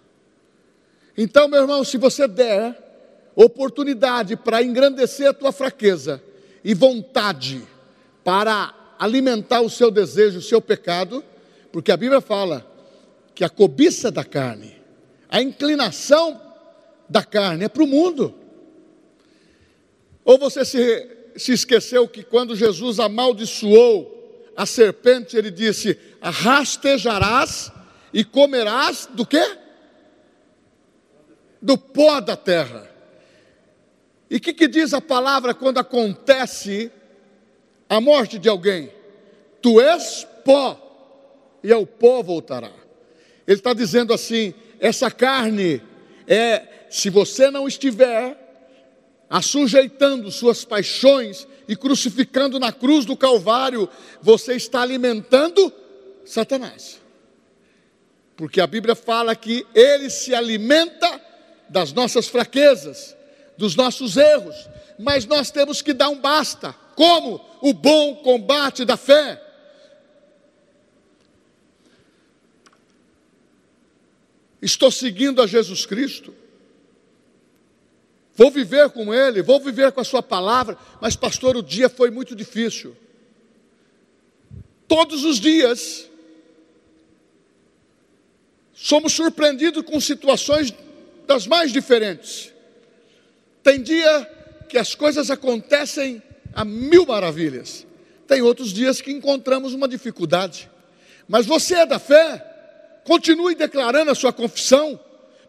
Então, 1.16 1.49
meu 1.49 1.61
irmão, 1.61 1.85
se 1.85 1.99
você 1.99 2.26
der 2.28 2.88
oportunidade 3.35 4.37
para 4.37 4.62
engrandecer 4.62 5.28
a 5.28 5.35
tua 5.35 5.52
fraqueza 5.52 6.23
e 6.64 6.75
vontade 6.75 7.62
para 8.25 8.75
alimentar 8.99 9.61
o 9.61 9.71
seu 9.71 9.90
desejo, 9.90 10.38
o 10.38 10.42
seu 10.42 10.61
pecado, 10.61 11.25
porque 11.71 11.92
a 11.92 11.97
Bíblia 11.97 12.21
fala 12.21 12.66
que 13.35 13.45
a 13.45 13.49
cobiça 13.49 14.11
da 14.11 14.25
carne, 14.25 14.76
a 15.28 15.40
inclinação 15.40 16.48
da 17.09 17.23
carne 17.23 17.65
é 17.65 17.69
para 17.69 17.83
o 17.83 17.87
mundo. 17.87 18.35
Ou 20.25 20.38
você 20.38 20.65
se, 20.65 21.09
se 21.37 21.53
esqueceu 21.53 22.07
que 22.07 22.23
quando 22.23 22.55
Jesus 22.55 23.00
amaldiçoou 23.00 24.53
a 24.57 24.67
serpente, 24.67 25.37
ele 25.37 25.50
disse: 25.50 25.99
rastejarás 26.21 27.73
e 28.12 28.25
comerás 28.25 29.09
do 29.12 29.25
quê? 29.25 29.57
Do 31.62 31.79
pó 31.79 32.21
da 32.21 32.37
terra. 32.37 32.88
E 34.31 34.37
o 34.37 34.41
que, 34.41 34.53
que 34.53 34.69
diz 34.69 34.93
a 34.93 35.00
palavra 35.00 35.55
quando 35.55 35.79
acontece 35.79 36.93
a 37.88 38.00
morte 38.00 38.38
de 38.38 38.49
alguém? 38.49 38.93
Tu 39.62 39.81
és 39.81 40.27
pó, 40.45 40.79
e 41.62 41.73
ao 41.73 41.87
pó 41.87 42.23
voltará. 42.23 42.71
Ele 43.47 43.57
está 43.57 43.73
dizendo 43.73 44.12
assim: 44.12 44.53
essa 44.79 45.11
carne 45.11 45.83
é, 46.27 46.77
se 46.90 47.11
você 47.11 47.50
não 47.50 47.66
estiver 47.66 48.47
assujeitando 49.28 50.30
suas 50.30 50.64
paixões 50.64 51.47
e 51.66 51.76
crucificando 51.76 52.59
na 52.59 52.73
cruz 52.73 53.04
do 53.04 53.16
Calvário, 53.16 53.88
você 54.23 54.54
está 54.54 54.80
alimentando 54.80 55.73
Satanás 56.25 56.99
porque 58.38 58.61
a 58.61 58.68
Bíblia 58.68 58.95
fala 58.95 59.35
que 59.35 59.66
ele 59.75 60.09
se 60.09 60.33
alimenta 60.33 61.21
das 61.68 61.92
nossas 61.92 62.28
fraquezas, 62.28 63.16
dos 63.57 63.75
nossos 63.75 64.16
erros, 64.16 64.54
mas 64.97 65.26
nós 65.26 65.50
temos 65.50 65.83
que 65.83 65.92
dar 65.92 66.09
um 66.09 66.21
basta. 66.21 66.73
Como? 66.95 67.45
O 67.61 67.75
bom 67.75 68.14
combate 68.14 68.85
da 68.85 68.97
fé. 68.97 69.42
Estou 74.62 74.92
seguindo 74.92 75.42
a 75.42 75.47
Jesus 75.49 75.85
Cristo. 75.85 76.33
Vou 78.38 78.52
viver 78.52 78.88
com 78.90 79.12
Ele, 79.12 79.42
vou 79.42 79.59
viver 79.59 79.90
com 79.90 80.00
a 80.00 80.04
Sua 80.04 80.23
palavra, 80.23 80.78
mas, 81.00 81.16
pastor, 81.16 81.57
o 81.57 81.62
dia 81.62 81.88
foi 81.88 82.09
muito 82.09 82.37
difícil. 82.37 82.97
Todos 84.87 85.25
os 85.25 85.40
dias, 85.40 86.09
somos 88.73 89.12
surpreendidos 89.12 89.83
com 89.83 90.00
situações 90.00 90.73
das 91.26 91.49
mais 91.49 91.73
diferentes. 91.73 92.52
Tem 93.61 93.83
dia 93.83 94.30
que 94.68 94.78
as 94.78 94.95
coisas 94.95 95.33
acontecem 95.33 96.23
a 96.54 96.64
mil 96.64 97.04
maravilhas. 97.07 97.85
Tem 98.28 98.40
outros 98.40 98.73
dias 98.73 99.00
que 99.00 99.11
encontramos 99.11 99.75
uma 99.75 99.88
dificuldade. 99.88 100.71
Mas 101.26 101.45
você 101.45 101.75
é 101.75 101.87
da 101.87 101.99
fé, 101.99 103.00
continue 103.02 103.57
declarando 103.57 104.12
a 104.12 104.14
sua 104.14 104.33
confissão, 104.33 104.99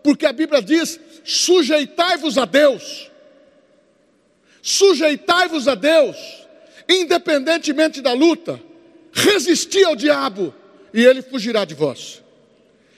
porque 0.02 0.26
a 0.26 0.34
Bíblia 0.34 0.60
diz: 0.60 1.00
sujeitai-vos 1.24 2.38
a 2.38 2.46
Deus, 2.46 3.10
sujeitai-vos 4.62 5.68
a 5.68 5.76
Deus, 5.76 6.18
independentemente 6.88 8.02
da 8.02 8.14
luta, 8.14 8.60
resisti 9.12 9.84
ao 9.84 9.96
diabo 9.96 10.54
e 10.94 11.04
ele 11.04 11.22
fugirá 11.22 11.66
de 11.66 11.74
vós. 11.74 12.22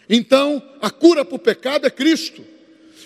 Então, 0.10 0.62
a 0.82 0.90
cura 0.90 1.24
para 1.24 1.36
o 1.36 1.40
pecado 1.40 1.88
é 1.88 1.90
Cristo. 1.90 2.44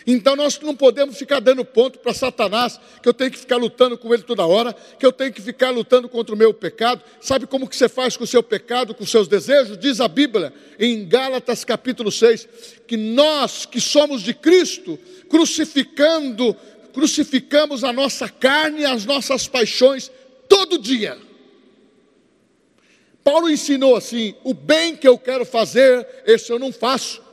Então 0.08 0.36
nós 0.36 0.60
não 0.60 0.76
podemos 0.76 1.18
ficar 1.18 1.40
dando 1.40 1.66
ponto 1.66 1.98
para 1.98 2.14
Satanás, 2.14 2.80
que 3.02 3.10
eu 3.10 3.14
tenho 3.14 3.32
que 3.32 3.40
ficar 3.40 3.58
lutando 3.58 3.98
com 3.98 4.14
ele 4.14 4.22
toda 4.22 4.46
hora, 4.46 4.76
que 5.00 5.06
eu 5.06 5.12
tenho 5.12 5.34
que 5.34 5.42
ficar 5.42 5.72
lutando 5.72 6.08
contra 6.08 6.36
o 6.36 6.38
meu 6.38 6.54
pecado. 6.54 7.02
Sabe 7.20 7.48
como 7.48 7.68
que 7.68 7.76
você 7.76 7.90
faz 7.90 8.16
com 8.16 8.24
o 8.24 8.28
seu 8.28 8.44
pecado, 8.44 8.94
com 8.94 9.04
os 9.04 9.10
seus 9.10 9.28
desejos? 9.28 9.78
Diz 9.78 10.00
a 10.00 10.08
Bíblia 10.08 10.54
em 10.78 11.08
Gálatas 11.08 11.64
capítulo 11.64 12.12
6, 12.12 12.48
que 12.86 12.96
nós 12.96 13.66
que 13.66 13.82
somos 13.82 14.22
de 14.22 14.34
Cristo, 14.34 15.00
crucificando, 15.28 16.56
crucificamos 16.94 17.84
a 17.84 17.92
nossa 17.92 18.30
carne 18.30 18.82
e 18.82 18.86
as 18.86 19.06
nossas 19.06 19.48
paixões 19.48 20.12
todo 20.48 20.78
dia. 20.78 21.18
Paulo 23.24 23.50
ensinou 23.50 23.96
assim: 23.96 24.36
o 24.44 24.54
bem 24.54 24.96
que 24.96 25.08
eu 25.08 25.18
quero 25.18 25.46
fazer, 25.46 26.08
esse 26.28 26.52
eu 26.52 26.60
não 26.60 26.72
faço 26.72 27.25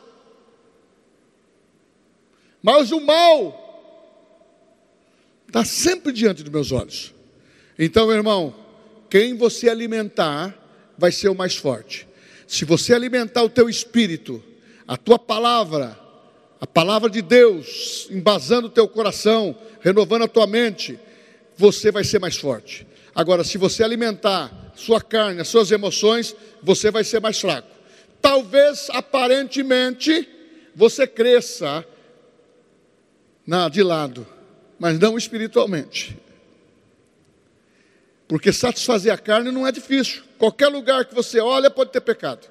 mas 2.63 2.93
o 2.93 3.01
mal 3.01 3.59
está 5.47 5.65
sempre 5.65 6.13
diante 6.13 6.43
dos 6.43 6.53
meus 6.53 6.73
olhos. 6.73 7.13
Então, 7.79 8.07
meu 8.07 8.17
irmão, 8.17 8.55
quem 9.11 9.37
você 9.37 9.69
alimentar 9.69 10.57
vai 10.97 11.11
ser 11.11 11.29
o 11.29 11.35
mais 11.35 11.57
forte. 11.57 12.07
Se 12.47 12.65
você 12.65 12.95
alimentar 12.95 13.43
o 13.43 13.51
teu 13.51 13.69
espírito, 13.69 14.43
a 14.87 14.97
tua 14.97 15.19
palavra, 15.19 15.99
a 16.61 16.67
palavra 16.67 17.11
de 17.11 17.21
Deus, 17.21 18.07
embasando 18.11 18.69
o 18.69 18.71
teu 18.71 18.87
coração, 18.87 19.57
renovando 19.81 20.23
a 20.23 20.29
tua 20.29 20.47
mente, 20.47 20.99
você 21.57 21.91
vai 21.91 22.05
ser 22.05 22.21
mais 22.21 22.37
forte. 22.37 22.87
Agora, 23.15 23.45
se 23.45 23.59
você 23.59 23.83
alimentar 23.83 24.73
sua 24.75 25.01
carne, 25.01 25.41
as 25.41 25.49
suas 25.49 25.71
emoções, 25.71 26.35
você 26.63 26.91
vai 26.91 27.05
ser 27.05 27.21
mais 27.21 27.41
fraco. 27.41 27.69
Talvez 28.21 28.89
aparentemente 28.91 30.29
você 30.75 31.07
cresça 31.07 31.85
na, 33.53 33.69
de 33.69 33.83
lado, 33.83 34.27
mas 34.79 34.99
não 34.99 35.19
espiritualmente. 35.19 36.17
Porque 38.27 38.51
satisfazer 38.51 39.13
a 39.13 39.19
carne 39.19 39.51
não 39.51 39.67
é 39.67 39.71
difícil. 39.71 40.23
Qualquer 40.39 40.69
lugar 40.69 41.05
que 41.05 41.15
você 41.15 41.39
olha 41.39 41.71
pode 41.71 41.93
ter 41.93 42.01
pecado. 42.01 42.51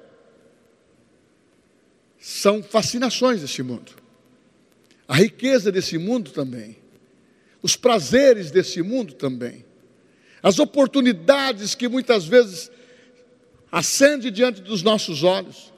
São 2.20 2.62
fascinações 2.62 3.40
desse 3.40 3.64
mundo. 3.64 3.90
A 5.08 5.16
riqueza 5.16 5.72
desse 5.72 5.98
mundo 5.98 6.30
também. 6.30 6.76
Os 7.60 7.74
prazeres 7.74 8.52
desse 8.52 8.80
mundo 8.80 9.14
também. 9.14 9.64
As 10.40 10.60
oportunidades 10.60 11.74
que 11.74 11.88
muitas 11.88 12.26
vezes 12.26 12.70
acende 13.72 14.30
diante 14.30 14.60
dos 14.60 14.84
nossos 14.84 15.24
olhos. 15.24 15.72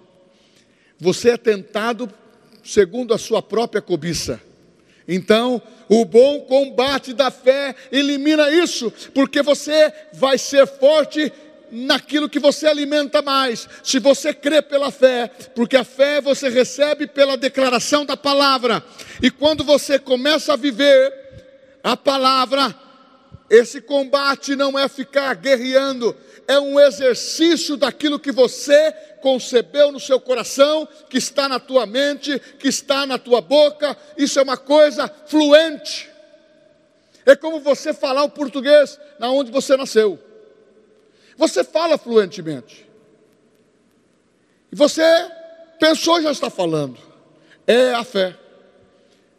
Você 0.99 1.31
é 1.31 1.38
tentado 1.38 2.12
segundo 2.62 3.14
a 3.14 3.19
sua 3.19 3.40
própria 3.40 3.81
cobiça. 3.81 4.38
Então, 5.06 5.61
o 5.88 6.04
bom 6.04 6.40
combate 6.40 7.12
da 7.12 7.30
fé 7.30 7.75
elimina 7.92 8.50
isso, 8.50 8.92
porque 9.12 9.42
você 9.42 9.92
vai 10.12 10.38
ser 10.38 10.66
forte 10.66 11.32
naquilo 11.70 12.28
que 12.28 12.38
você 12.38 12.66
alimenta 12.66 13.20
mais. 13.20 13.68
Se 13.82 13.99
você 13.99 14.32
crê 14.32 14.62
pela 14.62 14.90
fé, 14.90 15.30
porque 15.54 15.76
a 15.76 15.84
fé 15.84 16.20
você 16.20 16.49
recebe 16.49 17.06
pela 17.06 17.37
declaração 17.37 18.06
da 18.06 18.16
palavra. 18.16 18.82
E 19.21 19.30
quando 19.30 19.64
você 19.64 19.99
começa 19.99 20.52
a 20.52 20.56
viver 20.56 21.12
a 21.82 21.97
palavra, 21.97 22.75
esse 23.50 23.80
combate 23.80 24.56
não 24.56 24.78
é 24.78 24.88
ficar 24.88 25.34
guerreando, 25.34 26.17
é 26.47 26.59
um 26.59 26.78
exercício 26.78 27.76
daquilo 27.76 28.19
que 28.19 28.33
você 28.33 28.93
concebeu 29.21 29.91
no 29.91 29.99
seu 29.99 30.21
coração, 30.21 30.87
que 31.09 31.17
está 31.17 31.49
na 31.49 31.59
tua 31.59 31.87
mente, 31.87 32.39
que 32.59 32.69
está 32.69 33.07
na 33.07 33.19
tua 33.19 33.41
boca. 33.41 33.97
Isso 34.17 34.39
é 34.39 34.43
uma 34.43 34.57
coisa 34.57 35.09
fluente. 35.26 36.11
É 37.25 37.35
como 37.35 37.61
você 37.61 37.95
falar 37.95 38.23
o 38.23 38.30
português 38.30 39.00
na 39.19 39.30
onde 39.30 39.50
você 39.50 39.76
nasceu. 39.76 40.19
Você 41.37 41.65
fala 41.65 41.97
fluentemente. 41.97 42.87
E 44.71 44.76
você 44.76 45.02
pensou 45.80 46.21
já 46.21 46.30
está 46.30 46.50
falando. 46.50 46.99
É 47.67 47.95
a 47.95 48.04
fé. 48.04 48.37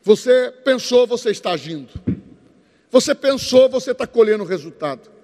Você 0.02 0.52
pensou, 0.64 1.06
você 1.06 1.30
está 1.30 1.52
agindo. 1.52 1.94
Você 2.90 3.14
pensou, 3.14 3.70
você 3.70 3.92
está 3.92 4.08
colhendo 4.08 4.44
o 4.44 4.48
resultado. 4.48 5.15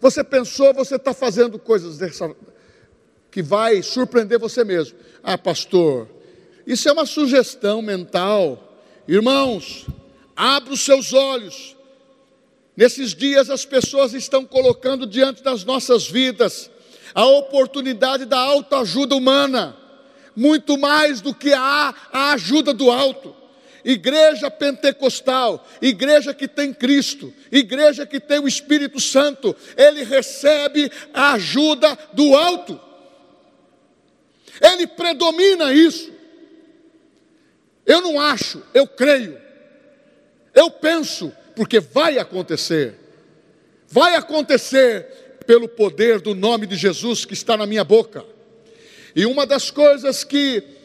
Você 0.00 0.22
pensou, 0.22 0.72
você 0.72 0.96
está 0.96 1.12
fazendo 1.12 1.58
coisas 1.58 1.98
dessa, 1.98 2.34
que 3.30 3.42
vai 3.42 3.82
surpreender 3.82 4.38
você 4.38 4.64
mesmo. 4.64 4.96
Ah, 5.22 5.36
pastor, 5.36 6.08
isso 6.66 6.88
é 6.88 6.92
uma 6.92 7.06
sugestão 7.06 7.82
mental. 7.82 8.80
Irmãos, 9.06 9.86
abra 10.36 10.72
os 10.72 10.80
seus 10.80 11.12
olhos. 11.12 11.76
Nesses 12.76 13.14
dias 13.14 13.50
as 13.50 13.64
pessoas 13.64 14.14
estão 14.14 14.44
colocando 14.44 15.06
diante 15.06 15.42
das 15.42 15.64
nossas 15.64 16.06
vidas 16.06 16.70
a 17.14 17.24
oportunidade 17.26 18.24
da 18.24 18.38
autoajuda 18.38 19.16
humana, 19.16 19.76
muito 20.36 20.78
mais 20.78 21.20
do 21.20 21.34
que 21.34 21.52
a, 21.52 21.94
a 22.12 22.32
ajuda 22.32 22.72
do 22.72 22.90
alto 22.90 23.37
igreja 23.88 24.50
pentecostal, 24.50 25.66
igreja 25.80 26.34
que 26.34 26.46
tem 26.46 26.74
Cristo, 26.74 27.32
igreja 27.50 28.04
que 28.04 28.20
tem 28.20 28.38
o 28.38 28.46
Espírito 28.46 29.00
Santo, 29.00 29.56
ele 29.78 30.04
recebe 30.04 30.92
a 31.14 31.32
ajuda 31.32 31.98
do 32.12 32.36
alto, 32.36 32.78
ele 34.60 34.86
predomina 34.86 35.72
isso. 35.72 36.12
Eu 37.86 38.02
não 38.02 38.20
acho, 38.20 38.62
eu 38.74 38.86
creio, 38.86 39.40
eu 40.54 40.70
penso, 40.70 41.32
porque 41.56 41.80
vai 41.80 42.18
acontecer, 42.18 42.94
vai 43.88 44.16
acontecer 44.16 45.38
pelo 45.46 45.66
poder 45.66 46.20
do 46.20 46.34
nome 46.34 46.66
de 46.66 46.76
Jesus 46.76 47.24
que 47.24 47.32
está 47.32 47.56
na 47.56 47.64
minha 47.64 47.84
boca. 47.84 48.22
E 49.16 49.24
uma 49.24 49.46
das 49.46 49.70
coisas 49.70 50.22
que 50.24 50.77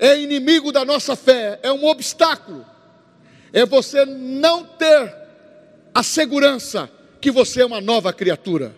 é 0.00 0.18
inimigo 0.18 0.72
da 0.72 0.82
nossa 0.82 1.14
fé, 1.14 1.60
é 1.62 1.70
um 1.70 1.84
obstáculo, 1.84 2.64
é 3.52 3.66
você 3.66 4.06
não 4.06 4.64
ter 4.64 5.14
a 5.94 6.02
segurança 6.02 6.90
que 7.20 7.30
você 7.30 7.60
é 7.60 7.66
uma 7.66 7.82
nova 7.82 8.10
criatura. 8.10 8.74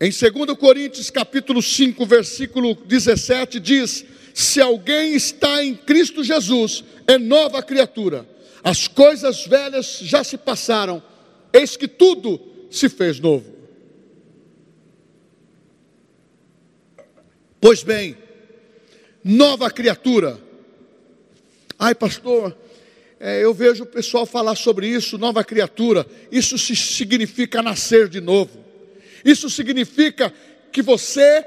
Em 0.00 0.10
2 0.10 0.58
Coríntios 0.58 1.10
capítulo 1.10 1.60
5, 1.62 2.06
versículo 2.06 2.74
17 2.74 3.60
diz: 3.60 4.04
Se 4.32 4.62
alguém 4.62 5.14
está 5.14 5.62
em 5.62 5.74
Cristo 5.74 6.24
Jesus, 6.24 6.82
é 7.06 7.18
nova 7.18 7.62
criatura. 7.62 8.26
As 8.64 8.88
coisas 8.88 9.46
velhas 9.46 9.98
já 10.02 10.24
se 10.24 10.38
passaram, 10.38 11.02
eis 11.52 11.76
que 11.76 11.86
tudo 11.86 12.40
se 12.70 12.88
fez 12.88 13.20
novo. 13.20 13.54
Pois 17.60 17.82
bem, 17.82 18.16
nova 19.26 19.68
criatura. 19.68 20.38
Ai, 21.76 21.96
pastor, 21.96 22.56
é, 23.18 23.42
eu 23.42 23.52
vejo 23.52 23.82
o 23.82 23.86
pessoal 23.86 24.24
falar 24.24 24.54
sobre 24.54 24.86
isso, 24.86 25.18
nova 25.18 25.42
criatura. 25.42 26.06
Isso 26.30 26.56
significa 26.56 27.60
nascer 27.60 28.08
de 28.08 28.20
novo. 28.20 28.64
Isso 29.24 29.50
significa 29.50 30.32
que 30.70 30.80
você 30.80 31.44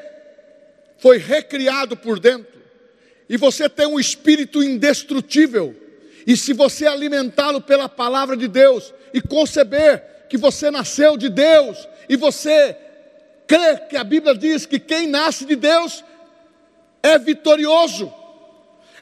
foi 0.98 1.18
recriado 1.18 1.96
por 1.96 2.20
dentro. 2.20 2.60
E 3.30 3.38
você 3.38 3.70
tem 3.70 3.88
um 3.88 4.00
espírito 4.00 4.62
indestrutível. 4.62 5.74
E 6.28 6.36
se 6.36 6.52
você 6.52 6.86
alimentá-lo 6.86 7.62
pela 7.62 7.88
palavra 7.88 8.36
de 8.36 8.50
Deus 8.50 8.94
e 9.13 9.22
conceber 9.22 10.04
que 10.28 10.38
você 10.38 10.70
nasceu 10.70 11.15
de 11.15 11.30
Deus, 11.30 11.88
e 12.10 12.18
você 12.18 12.76
crê 13.48 13.78
que 13.89 13.96
a 13.96 14.04
Bíblia 14.04 14.36
diz 14.36 14.65
que 14.65 14.80
quem 14.80 15.08
nasce 15.08 15.46
de 15.46 15.56
Deus 15.56 16.04
é 17.02 17.18
vitorioso. 17.18 18.14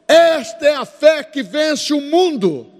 Esta 0.07 0.65
é 0.65 0.75
a 0.75 0.85
fé 0.85 1.23
que 1.23 1.43
vence 1.43 1.93
o 1.93 2.01
mundo. 2.01 2.71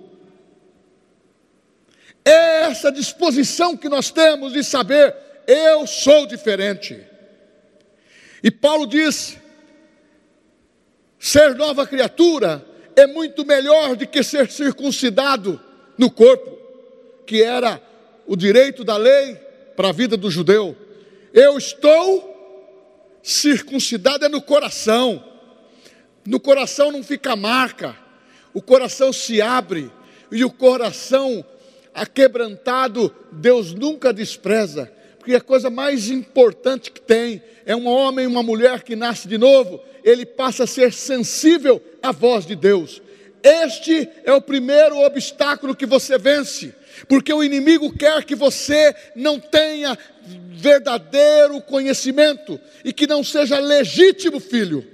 É 2.23 2.61
essa 2.63 2.91
disposição 2.91 3.75
que 3.75 3.89
nós 3.89 4.11
temos 4.11 4.53
de 4.53 4.63
saber, 4.63 5.15
eu 5.45 5.85
sou 5.87 6.25
diferente. 6.25 7.01
E 8.43 8.51
Paulo 8.51 8.85
diz: 8.85 9.37
ser 11.19 11.55
nova 11.55 11.85
criatura 11.85 12.65
é 12.95 13.07
muito 13.07 13.45
melhor 13.45 13.95
do 13.95 14.07
que 14.07 14.23
ser 14.23 14.49
circuncidado 14.49 15.61
no 15.97 16.11
corpo, 16.11 16.57
que 17.25 17.43
era 17.43 17.81
o 18.25 18.35
direito 18.35 18.83
da 18.83 18.97
lei 18.97 19.35
para 19.75 19.89
a 19.89 19.93
vida 19.93 20.17
do 20.17 20.29
judeu. 20.29 20.75
Eu 21.33 21.57
estou 21.57 22.36
circuncidado 23.27 24.25
é 24.25 24.29
no 24.29 24.41
coração. 24.41 25.23
No 26.25 26.39
coração 26.39 26.91
não 26.91 27.03
fica 27.03 27.35
marca. 27.35 27.95
O 28.53 28.61
coração 28.61 29.11
se 29.11 29.41
abre 29.41 29.91
e 30.31 30.45
o 30.45 30.49
coração 30.49 31.45
aquebrantado 31.93 33.13
Deus 33.31 33.73
nunca 33.73 34.13
despreza. 34.13 34.91
Porque 35.19 35.35
a 35.35 35.41
coisa 35.41 35.69
mais 35.69 36.09
importante 36.09 36.89
que 36.89 37.01
tem 37.01 37.43
é 37.65 37.75
um 37.75 37.85
homem 37.85 38.23
e 38.23 38.27
uma 38.27 38.41
mulher 38.41 38.83
que 38.83 38.95
nasce 38.95 39.27
de 39.27 39.37
novo, 39.37 39.81
ele 40.03 40.25
passa 40.25 40.63
a 40.63 40.67
ser 40.67 40.93
sensível 40.93 41.83
à 42.01 42.13
voz 42.13 42.45
de 42.45 42.55
Deus. 42.55 43.01
Este 43.43 44.09
é 44.23 44.31
o 44.31 44.41
primeiro 44.41 44.97
obstáculo 44.99 45.75
que 45.75 45.85
você 45.85 46.17
vence, 46.17 46.73
porque 47.07 47.31
o 47.33 47.43
inimigo 47.43 47.91
quer 47.95 48.23
que 48.23 48.35
você 48.35 48.95
não 49.15 49.39
tenha 49.39 49.97
verdadeiro 50.51 51.61
conhecimento 51.61 52.59
e 52.83 52.91
que 52.91 53.05
não 53.05 53.23
seja 53.23 53.59
legítimo 53.59 54.39
filho. 54.39 54.85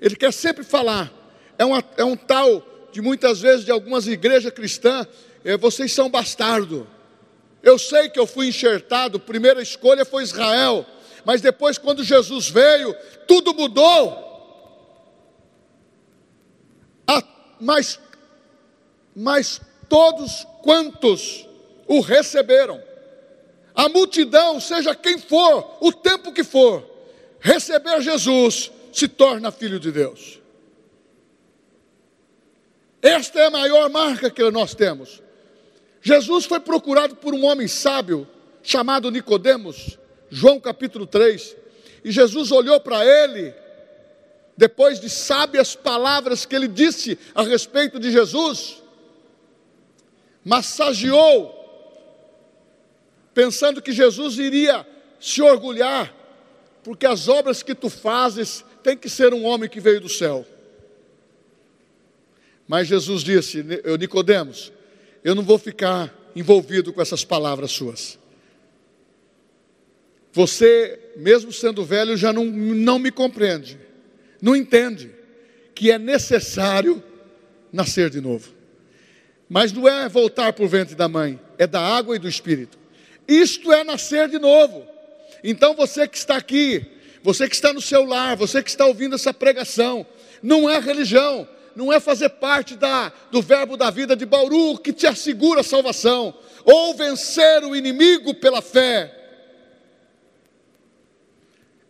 Ele 0.00 0.16
quer 0.16 0.32
sempre 0.32 0.64
falar, 0.64 1.12
é, 1.58 1.64
uma, 1.64 1.84
é 1.96 2.04
um 2.04 2.16
tal 2.16 2.88
de 2.92 3.00
muitas 3.00 3.40
vezes 3.40 3.64
de 3.64 3.70
algumas 3.70 4.06
igrejas 4.06 4.52
cristãs, 4.52 5.06
é, 5.44 5.56
vocês 5.56 5.92
são 5.92 6.10
bastardo. 6.10 6.86
Eu 7.62 7.78
sei 7.78 8.08
que 8.08 8.18
eu 8.18 8.26
fui 8.26 8.48
enxertado, 8.48 9.20
primeira 9.20 9.62
escolha 9.62 10.04
foi 10.04 10.24
Israel, 10.24 10.84
mas 11.24 11.40
depois, 11.40 11.78
quando 11.78 12.02
Jesus 12.02 12.48
veio, 12.48 12.94
tudo 13.26 13.54
mudou. 13.54 14.30
Ah, 17.06 17.22
mas, 17.60 18.00
mas 19.14 19.60
todos 19.88 20.46
quantos 20.62 21.46
o 21.92 22.00
receberam, 22.00 22.82
a 23.74 23.86
multidão, 23.86 24.58
seja 24.58 24.94
quem 24.94 25.18
for, 25.18 25.76
o 25.78 25.92
tempo 25.92 26.32
que 26.32 26.42
for, 26.42 26.82
receber 27.38 28.00
Jesus, 28.00 28.72
se 28.90 29.06
torna 29.06 29.52
filho 29.52 29.78
de 29.78 29.92
Deus. 29.92 30.40
Esta 33.02 33.40
é 33.40 33.46
a 33.46 33.50
maior 33.50 33.90
marca 33.90 34.30
que 34.30 34.50
nós 34.50 34.74
temos. 34.74 35.22
Jesus 36.00 36.46
foi 36.46 36.60
procurado 36.60 37.16
por 37.16 37.34
um 37.34 37.44
homem 37.44 37.68
sábio 37.68 38.26
chamado 38.62 39.10
Nicodemos, 39.10 39.98
João 40.30 40.58
capítulo 40.58 41.06
3, 41.06 41.56
e 42.02 42.10
Jesus 42.10 42.50
olhou 42.50 42.80
para 42.80 43.04
ele, 43.04 43.52
depois 44.56 44.98
de 44.98 45.10
sábias 45.10 45.74
palavras 45.74 46.46
que 46.46 46.56
ele 46.56 46.68
disse 46.68 47.18
a 47.34 47.42
respeito 47.42 48.00
de 48.00 48.10
Jesus, 48.10 48.82
massageou 50.42 51.61
pensando 53.34 53.82
que 53.82 53.92
Jesus 53.92 54.38
iria 54.38 54.86
se 55.20 55.40
orgulhar, 55.40 56.14
porque 56.82 57.06
as 57.06 57.28
obras 57.28 57.62
que 57.62 57.74
tu 57.74 57.88
fazes 57.88 58.64
tem 58.82 58.96
que 58.96 59.08
ser 59.08 59.32
um 59.32 59.44
homem 59.44 59.68
que 59.68 59.80
veio 59.80 60.00
do 60.00 60.08
céu. 60.08 60.46
Mas 62.66 62.88
Jesus 62.88 63.22
disse: 63.22 63.64
Eu 63.84 63.96
Nicodemos, 63.96 64.72
eu 65.22 65.34
não 65.34 65.42
vou 65.42 65.58
ficar 65.58 66.12
envolvido 66.34 66.92
com 66.92 67.00
essas 67.00 67.24
palavras 67.24 67.70
suas. 67.70 68.18
Você, 70.32 70.98
mesmo 71.16 71.52
sendo 71.52 71.84
velho, 71.84 72.16
já 72.16 72.32
não, 72.32 72.46
não 72.46 72.98
me 72.98 73.10
compreende, 73.10 73.78
não 74.40 74.56
entende 74.56 75.10
que 75.74 75.90
é 75.90 75.98
necessário 75.98 77.02
nascer 77.70 78.08
de 78.08 78.20
novo. 78.20 78.50
Mas 79.48 79.72
não 79.72 79.86
é 79.86 80.08
voltar 80.08 80.52
para 80.54 80.64
o 80.64 80.68
ventre 80.68 80.94
da 80.94 81.06
mãe, 81.06 81.38
é 81.58 81.66
da 81.66 81.80
água 81.80 82.16
e 82.16 82.18
do 82.18 82.28
espírito. 82.28 82.78
Isto 83.32 83.72
é 83.72 83.82
nascer 83.82 84.28
de 84.28 84.38
novo. 84.38 84.86
Então 85.42 85.74
você 85.74 86.06
que 86.06 86.18
está 86.18 86.36
aqui, 86.36 86.84
você 87.22 87.48
que 87.48 87.54
está 87.54 87.72
no 87.72 87.80
seu 87.80 88.04
lar, 88.04 88.36
você 88.36 88.62
que 88.62 88.68
está 88.68 88.84
ouvindo 88.84 89.14
essa 89.14 89.32
pregação, 89.32 90.06
não 90.42 90.68
é 90.68 90.78
religião, 90.78 91.48
não 91.74 91.90
é 91.90 91.98
fazer 91.98 92.28
parte 92.28 92.76
da, 92.76 93.10
do 93.30 93.40
verbo 93.40 93.76
da 93.76 93.90
vida 93.90 94.14
de 94.14 94.26
Bauru 94.26 94.76
que 94.78 94.92
te 94.92 95.06
assegura 95.06 95.60
a 95.60 95.64
salvação, 95.64 96.34
ou 96.64 96.94
vencer 96.94 97.64
o 97.64 97.74
inimigo 97.74 98.34
pela 98.34 98.60
fé. 98.60 99.18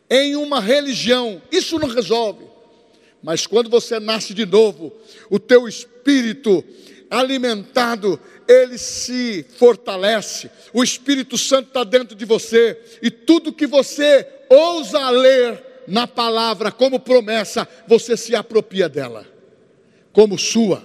Em 0.08 0.36
uma 0.36 0.60
religião, 0.60 1.42
isso 1.50 1.78
não 1.78 1.88
resolve. 1.88 2.46
Mas 3.22 3.46
quando 3.46 3.68
você 3.68 3.98
nasce 3.98 4.32
de 4.32 4.46
novo, 4.46 4.92
o 5.28 5.38
teu 5.38 5.66
espírito 5.66 6.64
alimentado, 7.10 8.18
ele 8.48 8.78
se 8.78 9.44
fortalece, 9.58 10.50
o 10.72 10.82
Espírito 10.82 11.36
Santo 11.38 11.68
está 11.68 11.84
dentro 11.84 12.14
de 12.14 12.24
você, 12.24 12.80
e 13.02 13.10
tudo 13.10 13.52
que 13.52 13.66
você 13.66 14.26
ousa 14.48 15.10
ler 15.10 15.64
na 15.86 16.06
palavra 16.06 16.70
como 16.70 17.00
promessa, 17.00 17.66
você 17.86 18.16
se 18.16 18.34
apropria 18.34 18.88
dela, 18.88 19.26
como 20.12 20.38
sua. 20.38 20.82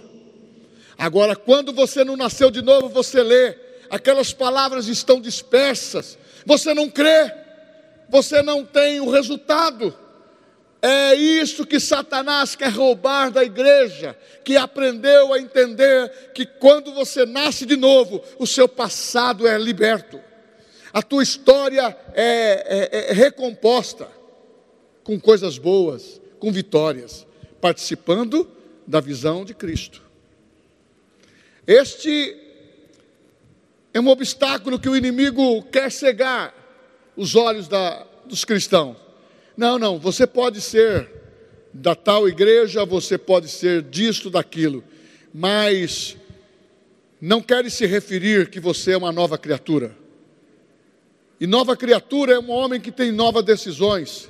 Agora, 0.98 1.36
quando 1.36 1.72
você 1.72 2.04
não 2.04 2.15
nasceu 2.15 2.50
de 2.50 2.62
novo, 2.62 2.89
você 2.89 3.22
lê, 3.22 3.56
aquelas 3.89 4.34
palavras 4.34 4.88
estão 4.88 5.22
dispersas, 5.22 6.17
você 6.46 6.74
não 6.74 6.89
crê, 6.89 7.32
você 8.10 8.41
não 8.41 8.65
tem 8.65 9.00
o 9.00 9.10
resultado. 9.10 9.96
Isso 11.17 11.65
que 11.65 11.80
Satanás 11.80 12.56
quer 12.56 12.69
roubar 12.69 13.32
da 13.32 13.43
igreja, 13.43 14.15
que 14.43 14.56
aprendeu 14.56 15.34
a 15.34 15.39
entender 15.39 16.32
que 16.34 16.45
quando 16.45 16.93
você 16.93 17.25
nasce 17.25 17.65
de 17.65 17.75
novo, 17.75 18.23
o 18.38 18.45
seu 18.45 18.69
passado 18.69 19.47
é 19.47 19.58
liberto, 19.58 20.21
a 20.93 21.01
tua 21.01 21.23
história 21.23 21.97
é, 22.13 22.89
é, 22.91 23.12
é 23.12 23.13
recomposta 23.13 24.08
com 25.03 25.19
coisas 25.19 25.58
boas, 25.58 26.21
com 26.39 26.51
vitórias, 26.51 27.25
participando 27.60 28.49
da 28.86 28.99
visão 28.99 29.43
de 29.43 29.53
Cristo. 29.53 30.01
Este 31.65 32.38
é 33.93 33.99
um 33.99 34.08
obstáculo 34.08 34.80
que 34.80 34.88
o 34.88 34.95
inimigo 34.95 35.63
quer 35.63 35.91
cegar 35.91 36.53
os 37.15 37.36
olhos 37.36 37.67
da, 37.67 38.06
dos 38.25 38.45
cristãos. 38.45 39.07
Não, 39.58 39.80
não, 39.80 39.98
você 39.98 40.28
pode 40.28 40.62
ser 40.62 41.10
da 41.74 41.96
tal 41.96 42.30
igreja, 42.30 42.86
você 42.86 43.17
pode 43.17 43.50
ser 43.50 43.82
disto, 43.82 44.30
daquilo, 44.30 44.84
mas 45.34 46.15
não 47.20 47.41
quer 47.41 47.67
se 47.72 47.88
referir 47.88 48.52
que 48.52 48.60
você 48.60 48.91
é 48.91 48.98
uma 48.98 49.12
nova 49.12 49.36
criatura. 49.36 49.98
E 51.41 51.48
nova 51.48 51.76
criatura 51.76 52.34
é 52.34 52.39
um 52.39 52.52
homem 52.52 52.80
que 52.80 52.91
tem 52.91 53.12
novas 53.12 53.43
decisões, 53.43 54.30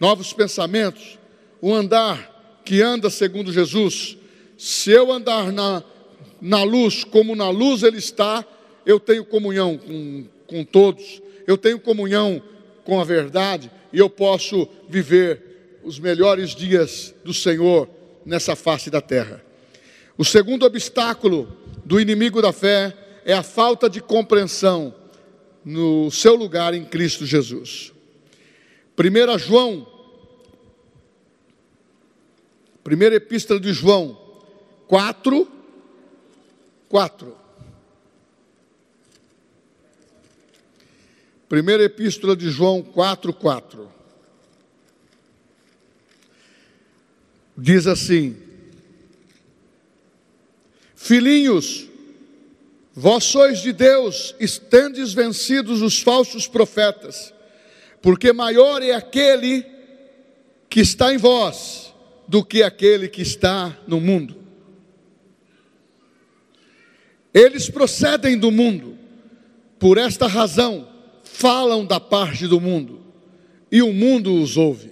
novos 0.00 0.32
pensamentos, 0.32 1.18
um 1.62 1.74
andar 1.74 2.62
que 2.64 2.80
anda 2.80 3.10
segundo 3.10 3.52
Jesus. 3.52 4.16
Se 4.56 4.90
eu 4.90 5.12
andar 5.12 5.52
na, 5.52 5.84
na 6.40 6.62
luz 6.62 7.04
como 7.04 7.36
na 7.36 7.50
luz 7.50 7.82
ele 7.82 7.98
está, 7.98 8.42
eu 8.86 8.98
tenho 8.98 9.26
comunhão 9.26 9.76
com, 9.76 10.24
com 10.46 10.64
todos, 10.64 11.20
eu 11.46 11.58
tenho 11.58 11.78
comunhão 11.78 12.42
com 12.84 12.98
a 12.98 13.04
verdade, 13.04 13.70
e 13.92 13.98
eu 13.98 14.10
posso 14.10 14.68
viver 14.88 15.80
os 15.82 15.98
melhores 15.98 16.54
dias 16.54 17.14
do 17.24 17.32
Senhor 17.32 17.88
nessa 18.24 18.54
face 18.54 18.90
da 18.90 19.00
terra. 19.00 19.42
O 20.16 20.24
segundo 20.24 20.66
obstáculo 20.66 21.56
do 21.84 22.00
inimigo 22.00 22.42
da 22.42 22.52
fé 22.52 22.94
é 23.24 23.32
a 23.32 23.42
falta 23.42 23.88
de 23.88 24.00
compreensão 24.00 24.94
no 25.64 26.10
seu 26.10 26.34
lugar 26.34 26.74
em 26.74 26.84
Cristo 26.84 27.24
Jesus. 27.24 27.92
1 28.98 29.38
João, 29.38 29.86
primeira 32.82 33.14
epístola 33.14 33.60
de 33.60 33.72
João 33.72 34.18
4, 34.88 35.46
4. 36.88 37.47
Primeira 41.48 41.82
Epístola 41.84 42.36
de 42.36 42.50
João 42.50 42.82
4, 42.82 43.32
4. 43.32 43.90
Diz 47.56 47.86
assim: 47.86 48.36
Filhinhos, 50.94 51.88
vós 52.94 53.24
sois 53.24 53.62
de 53.62 53.72
Deus, 53.72 54.34
estendes 54.38 55.14
vencidos 55.14 55.80
os 55.80 56.02
falsos 56.02 56.46
profetas, 56.46 57.32
porque 58.02 58.30
maior 58.30 58.82
é 58.82 58.92
aquele 58.92 59.64
que 60.68 60.80
está 60.80 61.14
em 61.14 61.16
vós 61.16 61.94
do 62.28 62.44
que 62.44 62.62
aquele 62.62 63.08
que 63.08 63.22
está 63.22 63.74
no 63.86 63.98
mundo. 63.98 64.36
Eles 67.32 67.70
procedem 67.70 68.36
do 68.36 68.50
mundo, 68.50 68.98
por 69.78 69.96
esta 69.96 70.26
razão, 70.26 70.97
falam 71.38 71.86
da 71.86 72.00
parte 72.00 72.48
do 72.48 72.60
mundo 72.60 73.00
e 73.70 73.80
o 73.80 73.92
mundo 73.92 74.42
os 74.42 74.56
ouve. 74.56 74.90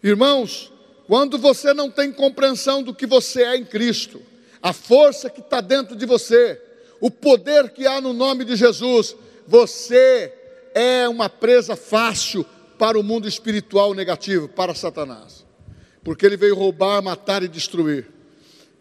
Irmãos, 0.00 0.72
quando 1.08 1.36
você 1.36 1.74
não 1.74 1.90
tem 1.90 2.12
compreensão 2.12 2.84
do 2.84 2.94
que 2.94 3.04
você 3.04 3.42
é 3.42 3.56
em 3.56 3.64
Cristo, 3.64 4.22
a 4.62 4.72
força 4.72 5.28
que 5.28 5.40
está 5.40 5.60
dentro 5.60 5.96
de 5.96 6.06
você, 6.06 6.60
o 7.00 7.10
poder 7.10 7.70
que 7.70 7.84
há 7.84 8.00
no 8.00 8.12
nome 8.12 8.44
de 8.44 8.54
Jesus, 8.54 9.16
você 9.44 10.32
é 10.72 11.08
uma 11.08 11.28
presa 11.28 11.74
fácil 11.74 12.46
para 12.78 12.96
o 12.96 13.02
mundo 13.02 13.26
espiritual 13.26 13.92
negativo, 13.92 14.48
para 14.48 14.72
Satanás. 14.72 15.44
Porque 16.04 16.24
ele 16.24 16.36
veio 16.36 16.54
roubar, 16.54 17.02
matar 17.02 17.42
e 17.42 17.48
destruir. 17.48 18.08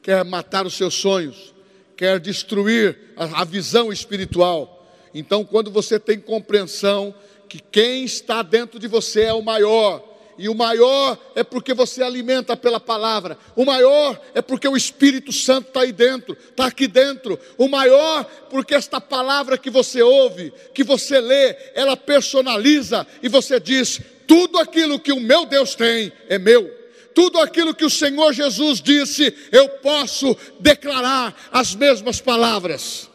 Quer 0.04 0.24
matar 0.24 0.68
os 0.68 0.76
seus 0.76 0.94
sonhos, 0.94 1.52
quer 1.98 2.20
destruir 2.20 2.96
a, 3.16 3.44
visão 3.44 3.92
espiritual. 3.92 4.81
Então, 5.14 5.44
quando 5.44 5.70
você 5.72 6.00
tem 6.00 6.20
compreensão 6.20 7.14
que 7.50 7.60
quem 7.60 8.06
está 8.06 8.42
dentro 8.42 8.80
de 8.80 8.88
você 8.88 9.24
é 9.24 9.34
o 9.34 9.42
maior, 9.42 10.12
e 10.38 10.50
o 10.50 10.56
maior 10.56 11.20
é 11.36 11.44
porque 11.44 11.72
você 11.72 12.02
alimenta 12.02 12.58
pela 12.58 12.80
palavra. 12.80 13.38
O 13.56 13.64
maior 13.64 14.20
é 14.34 14.42
porque 14.42 14.68
o 14.68 14.76
Espírito 14.76 15.32
Santo 15.32 15.68
está 15.68 15.82
aí 15.82 15.92
dentro, 15.92 16.36
está 16.50 16.66
aqui 16.66 16.88
dentro. 16.88 17.40
O 17.60 17.68
maior 17.68 18.24
porque 18.50 18.74
esta 18.74 19.00
palavra 19.00 19.56
que 19.56 19.70
você 19.70 20.02
ouve, 20.02 20.52
que 20.74 20.84
você 20.84 21.20
lê, 21.20 21.56
ela 21.76 21.96
personaliza 21.96 23.06
e 23.22 23.30
você 23.30 23.60
diz: 23.60 24.02
tudo 24.26 24.58
aquilo 24.58 25.00
que 25.00 25.12
o 25.12 25.20
meu 25.20 25.46
Deus 25.46 25.76
tem 25.76 26.12
é 26.28 26.40
meu. 26.40 26.80
Tudo 27.14 27.38
aquilo 27.38 27.76
que 27.76 27.86
o 27.86 27.90
Senhor 27.90 28.34
Jesus 28.34 28.82
disse, 28.82 29.32
eu 29.52 29.70
posso 29.70 30.36
declarar 30.60 31.36
as 31.52 31.76
mesmas 31.76 32.20
palavras. 32.20 33.11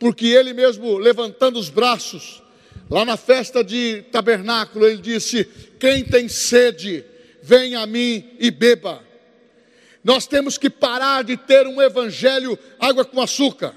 Porque 0.00 0.26
ele 0.26 0.52
mesmo 0.52 0.98
levantando 0.98 1.60
os 1.60 1.68
braços, 1.68 2.42
Lá 2.90 3.04
na 3.04 3.16
festa 3.16 3.62
de 3.62 4.02
tabernáculo, 4.10 4.84
ele 4.84 5.00
disse: 5.00 5.44
Quem 5.78 6.04
tem 6.04 6.28
sede, 6.28 7.04
venha 7.40 7.80
a 7.80 7.86
mim 7.86 8.30
e 8.40 8.50
beba. 8.50 9.00
Nós 10.02 10.26
temos 10.26 10.58
que 10.58 10.68
parar 10.68 11.22
de 11.22 11.36
ter 11.36 11.66
um 11.68 11.80
evangelho 11.80 12.58
água 12.80 13.04
com 13.04 13.20
açúcar. 13.20 13.76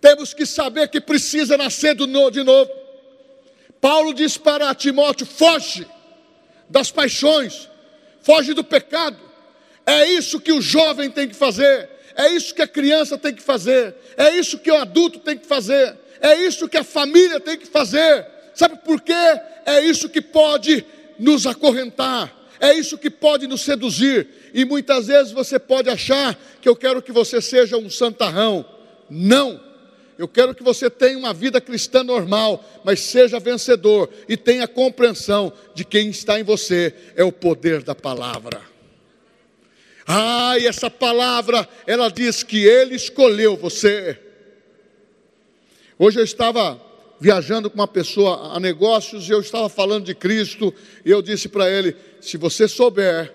Temos 0.00 0.32
que 0.32 0.46
saber 0.46 0.88
que 0.88 1.00
precisa 1.00 1.58
nascer 1.58 1.94
de 1.94 2.06
novo. 2.42 2.70
Paulo 3.82 4.14
diz 4.14 4.38
para 4.38 4.74
Timóteo: 4.74 5.26
foge 5.26 5.86
das 6.70 6.90
paixões, 6.90 7.68
foge 8.22 8.54
do 8.54 8.64
pecado. 8.64 9.18
É 9.84 10.06
isso 10.06 10.40
que 10.40 10.52
o 10.52 10.62
jovem 10.62 11.10
tem 11.10 11.28
que 11.28 11.34
fazer, 11.34 11.90
é 12.16 12.28
isso 12.32 12.54
que 12.54 12.62
a 12.62 12.68
criança 12.68 13.16
tem 13.16 13.34
que 13.34 13.42
fazer, 13.42 13.94
é 14.16 14.30
isso 14.36 14.58
que 14.58 14.70
o 14.70 14.76
adulto 14.76 15.18
tem 15.18 15.36
que 15.36 15.46
fazer. 15.46 15.96
É 16.20 16.36
isso 16.46 16.68
que 16.68 16.76
a 16.76 16.84
família 16.84 17.40
tem 17.40 17.56
que 17.56 17.66
fazer. 17.66 18.26
Sabe 18.54 18.76
por 18.84 19.00
quê? 19.00 19.12
É 19.64 19.80
isso 19.80 20.08
que 20.08 20.20
pode 20.20 20.84
nos 21.18 21.46
acorrentar. 21.46 22.36
É 22.60 22.74
isso 22.74 22.98
que 22.98 23.08
pode 23.08 23.46
nos 23.46 23.62
seduzir. 23.62 24.28
E 24.52 24.66
muitas 24.66 25.06
vezes 25.06 25.32
você 25.32 25.58
pode 25.58 25.88
achar 25.88 26.38
que 26.60 26.68
eu 26.68 26.76
quero 26.76 27.00
que 27.00 27.10
você 27.10 27.40
seja 27.40 27.78
um 27.78 27.88
santarrão. 27.88 28.64
Não. 29.08 29.58
Eu 30.18 30.28
quero 30.28 30.54
que 30.54 30.62
você 30.62 30.90
tenha 30.90 31.16
uma 31.16 31.32
vida 31.32 31.58
cristã 31.58 32.04
normal, 32.04 32.62
mas 32.84 33.00
seja 33.00 33.40
vencedor 33.40 34.10
e 34.28 34.36
tenha 34.36 34.68
compreensão 34.68 35.50
de 35.74 35.82
quem 35.82 36.10
está 36.10 36.38
em 36.38 36.42
você 36.42 36.94
é 37.16 37.24
o 37.24 37.32
poder 37.32 37.82
da 37.82 37.94
palavra. 37.94 38.69
Ah, 40.06 40.58
e 40.58 40.66
essa 40.66 40.90
palavra, 40.90 41.68
ela 41.86 42.08
diz 42.08 42.42
que 42.42 42.64
ele 42.64 42.94
escolheu 42.94 43.56
você. 43.56 44.18
Hoje 45.98 46.18
eu 46.18 46.24
estava 46.24 46.80
viajando 47.20 47.68
com 47.68 47.74
uma 47.74 47.86
pessoa 47.86 48.56
a 48.56 48.58
negócios 48.58 49.28
e 49.28 49.32
eu 49.32 49.40
estava 49.40 49.68
falando 49.68 50.06
de 50.06 50.14
Cristo 50.14 50.74
e 51.04 51.10
eu 51.10 51.20
disse 51.20 51.48
para 51.48 51.70
ele: 51.70 51.94
se 52.20 52.36
você 52.36 52.66
souber 52.66 53.32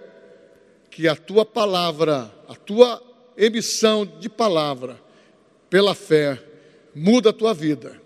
que 0.89 1.07
a 1.07 1.15
tua 1.15 1.45
palavra, 1.45 2.33
a 2.47 2.55
tua 2.55 3.01
emissão 3.37 4.05
de 4.05 4.27
palavra 4.27 4.99
pela 5.69 5.93
fé 5.93 6.41
muda 6.95 7.29
a 7.29 7.33
tua 7.33 7.53
vida, 7.53 8.01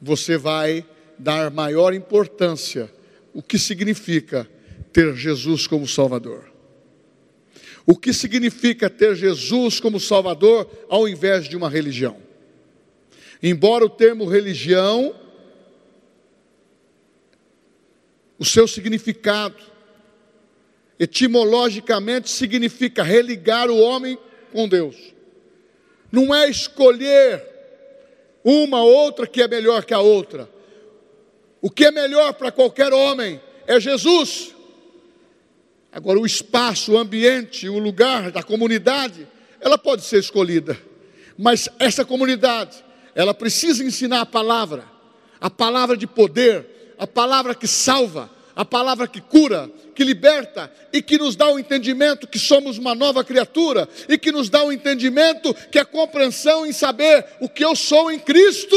você 0.00 0.38
vai 0.38 0.86
dar 1.18 1.50
maior 1.50 1.92
importância 1.92 2.90
o 3.34 3.42
que 3.42 3.58
significa 3.58 4.48
ter 4.92 5.14
Jesus 5.14 5.66
como 5.66 5.86
Salvador. 5.86 6.47
O 7.90 7.96
que 7.96 8.12
significa 8.12 8.90
ter 8.90 9.16
Jesus 9.16 9.80
como 9.80 9.98
Salvador 9.98 10.68
ao 10.90 11.08
invés 11.08 11.48
de 11.48 11.56
uma 11.56 11.70
religião? 11.70 12.18
Embora 13.42 13.82
o 13.82 13.88
termo 13.88 14.26
religião, 14.26 15.18
o 18.38 18.44
seu 18.44 18.68
significado, 18.68 19.56
etimologicamente, 21.00 22.28
significa 22.28 23.02
religar 23.02 23.70
o 23.70 23.78
homem 23.78 24.18
com 24.52 24.68
Deus. 24.68 25.14
Não 26.12 26.34
é 26.34 26.46
escolher 26.46 27.42
uma 28.44 28.82
ou 28.82 28.92
outra 28.92 29.26
que 29.26 29.40
é 29.40 29.48
melhor 29.48 29.86
que 29.86 29.94
a 29.94 30.00
outra. 30.00 30.46
O 31.62 31.70
que 31.70 31.86
é 31.86 31.90
melhor 31.90 32.34
para 32.34 32.52
qualquer 32.52 32.92
homem 32.92 33.40
é 33.66 33.80
Jesus. 33.80 34.57
Agora, 35.98 36.20
o 36.20 36.24
espaço, 36.24 36.92
o 36.92 36.96
ambiente, 36.96 37.68
o 37.68 37.76
lugar 37.76 38.30
da 38.30 38.40
comunidade, 38.40 39.26
ela 39.60 39.76
pode 39.76 40.04
ser 40.04 40.20
escolhida, 40.20 40.78
mas 41.36 41.68
essa 41.76 42.04
comunidade 42.04 42.84
ela 43.16 43.34
precisa 43.34 43.82
ensinar 43.82 44.20
a 44.20 44.26
palavra, 44.26 44.84
a 45.40 45.50
palavra 45.50 45.96
de 45.96 46.06
poder, 46.06 46.94
a 46.96 47.04
palavra 47.04 47.52
que 47.52 47.66
salva, 47.66 48.30
a 48.54 48.64
palavra 48.64 49.08
que 49.08 49.20
cura, 49.20 49.68
que 49.92 50.04
liberta 50.04 50.72
e 50.92 51.02
que 51.02 51.18
nos 51.18 51.34
dá 51.34 51.50
o 51.50 51.58
entendimento 51.58 52.28
que 52.28 52.38
somos 52.38 52.78
uma 52.78 52.94
nova 52.94 53.24
criatura 53.24 53.88
e 54.08 54.16
que 54.16 54.30
nos 54.30 54.48
dá 54.48 54.62
o 54.62 54.70
entendimento 54.70 55.52
que 55.52 55.80
a 55.80 55.84
compreensão 55.84 56.64
em 56.64 56.70
saber 56.70 57.26
o 57.40 57.48
que 57.48 57.64
eu 57.64 57.74
sou 57.74 58.08
em 58.08 58.20
Cristo 58.20 58.76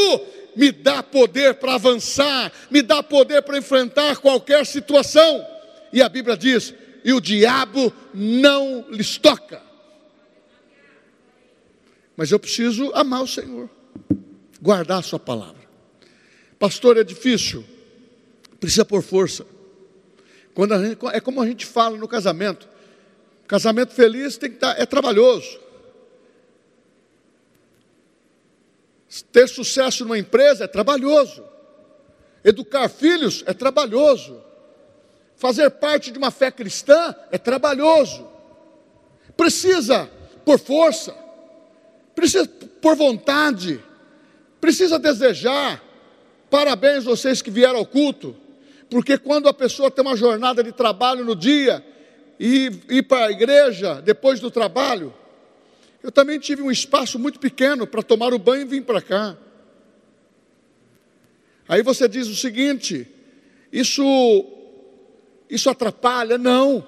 me 0.56 0.72
dá 0.72 1.04
poder 1.04 1.54
para 1.54 1.76
avançar, 1.76 2.52
me 2.72 2.82
dá 2.82 3.04
poder 3.04 3.44
para 3.44 3.60
enfrentar 3.60 4.18
qualquer 4.18 4.66
situação. 4.66 5.46
E 5.94 6.02
a 6.02 6.10
Bíblia 6.10 6.36
diz: 6.36 6.74
e 7.04 7.14
o 7.14 7.22
diabo 7.22 7.92
não 8.14 8.86
lhes 8.90 9.18
toca. 9.18 9.62
Mas 12.16 12.32
eu 12.32 12.40
preciso 12.40 12.92
amar 12.94 13.24
o 13.24 13.28
Senhor 13.28 13.70
guardar 14.62 15.00
a 15.00 15.02
sua 15.02 15.20
palavra. 15.20 15.62
Pastor, 16.60 16.98
é 16.98 17.04
difícil, 17.04 17.66
precisa 18.60 18.86
pôr 18.86 19.02
força. 19.02 19.46
Quando 20.54 20.78
gente, 20.86 21.00
é 21.12 21.20
como 21.20 21.42
a 21.42 21.48
gente 21.48 21.66
fala 21.66 21.98
no 21.98 22.08
casamento. 22.08 22.70
Casamento 23.48 23.94
feliz 23.94 24.38
tem 24.38 24.50
que 24.50 24.58
estar, 24.58 24.76
tá, 24.76 24.82
é 24.82 24.86
trabalhoso. 24.86 25.60
Ter 29.32 29.48
sucesso 29.48 30.04
numa 30.04 30.20
empresa 30.20 30.66
é 30.66 30.68
trabalhoso. 30.68 31.44
Educar 32.44 32.88
filhos 32.88 33.44
é 33.48 33.54
trabalhoso. 33.54 34.42
Fazer 35.42 35.72
parte 35.72 36.12
de 36.12 36.20
uma 36.20 36.30
fé 36.30 36.52
cristã 36.52 37.16
é 37.32 37.38
trabalhoso. 37.38 38.30
Precisa 39.36 40.08
por 40.46 40.60
força, 40.60 41.16
precisa 42.14 42.48
por 42.80 42.96
vontade, 42.96 43.84
Precisa 44.62 45.00
desejar. 45.00 45.84
Parabéns 46.48 47.04
vocês 47.04 47.42
que 47.42 47.50
vieram 47.50 47.80
ao 47.80 47.86
culto, 47.86 48.36
porque 48.92 49.18
quando 49.18 49.50
a 49.50 49.54
pessoa 49.54 49.90
tem 49.90 50.06
uma 50.06 50.16
jornada 50.16 50.64
de 50.64 50.72
trabalho 50.72 51.26
no 51.26 51.36
dia 51.36 51.84
e 52.40 52.70
ir 52.90 53.04
para 53.04 53.26
a 53.26 53.32
igreja 53.32 54.00
depois 54.02 54.40
do 54.40 54.52
trabalho, 54.52 55.12
eu 56.04 56.12
também 56.12 56.38
tive 56.38 56.62
um 56.62 56.70
espaço 56.70 57.18
muito 57.18 57.40
pequeno 57.40 57.88
para 57.88 58.04
tomar 58.04 58.34
o 58.36 58.40
banho 58.40 58.62
e 58.62 58.66
vir 58.66 58.84
para 58.84 59.02
cá. 59.02 59.36
Aí 61.68 61.82
você 61.82 62.08
diz 62.08 62.28
o 62.28 62.36
seguinte: 62.36 63.08
isso, 63.74 64.61
isso 65.52 65.70
atrapalha? 65.70 66.38
Não, 66.38 66.84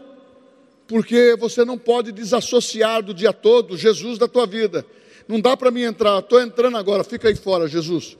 porque 0.88 1.36
você 1.38 1.66
não 1.66 1.78
pode 1.78 2.14
desassociar 2.14 3.04
do 3.04 3.14
dia 3.14 3.34
todo 3.34 3.78
Jesus 3.78 4.18
da 4.18 4.28
tua 4.28 4.48
vida. 4.48 4.86
Não 5.28 5.40
dá 5.40 5.56
para 5.58 5.70
mim 5.70 5.82
entrar, 5.82 6.20
estou 6.20 6.40
entrando 6.40 6.78
agora, 6.78 7.04
fica 7.04 7.28
aí 7.28 7.36
fora, 7.36 7.68
Jesus. 7.68 8.18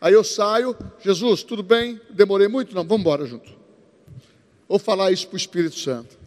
Aí 0.00 0.14
eu 0.14 0.24
saio, 0.24 0.74
Jesus, 1.04 1.42
tudo 1.42 1.62
bem? 1.62 2.00
Demorei 2.08 2.48
muito? 2.48 2.74
Não, 2.74 2.82
vamos 2.82 3.02
embora 3.02 3.26
junto. 3.26 3.50
Ou 4.66 4.78
falar 4.78 5.12
isso 5.12 5.26
para 5.28 5.34
o 5.34 5.38
Espírito 5.38 5.78
Santo. 5.78 6.18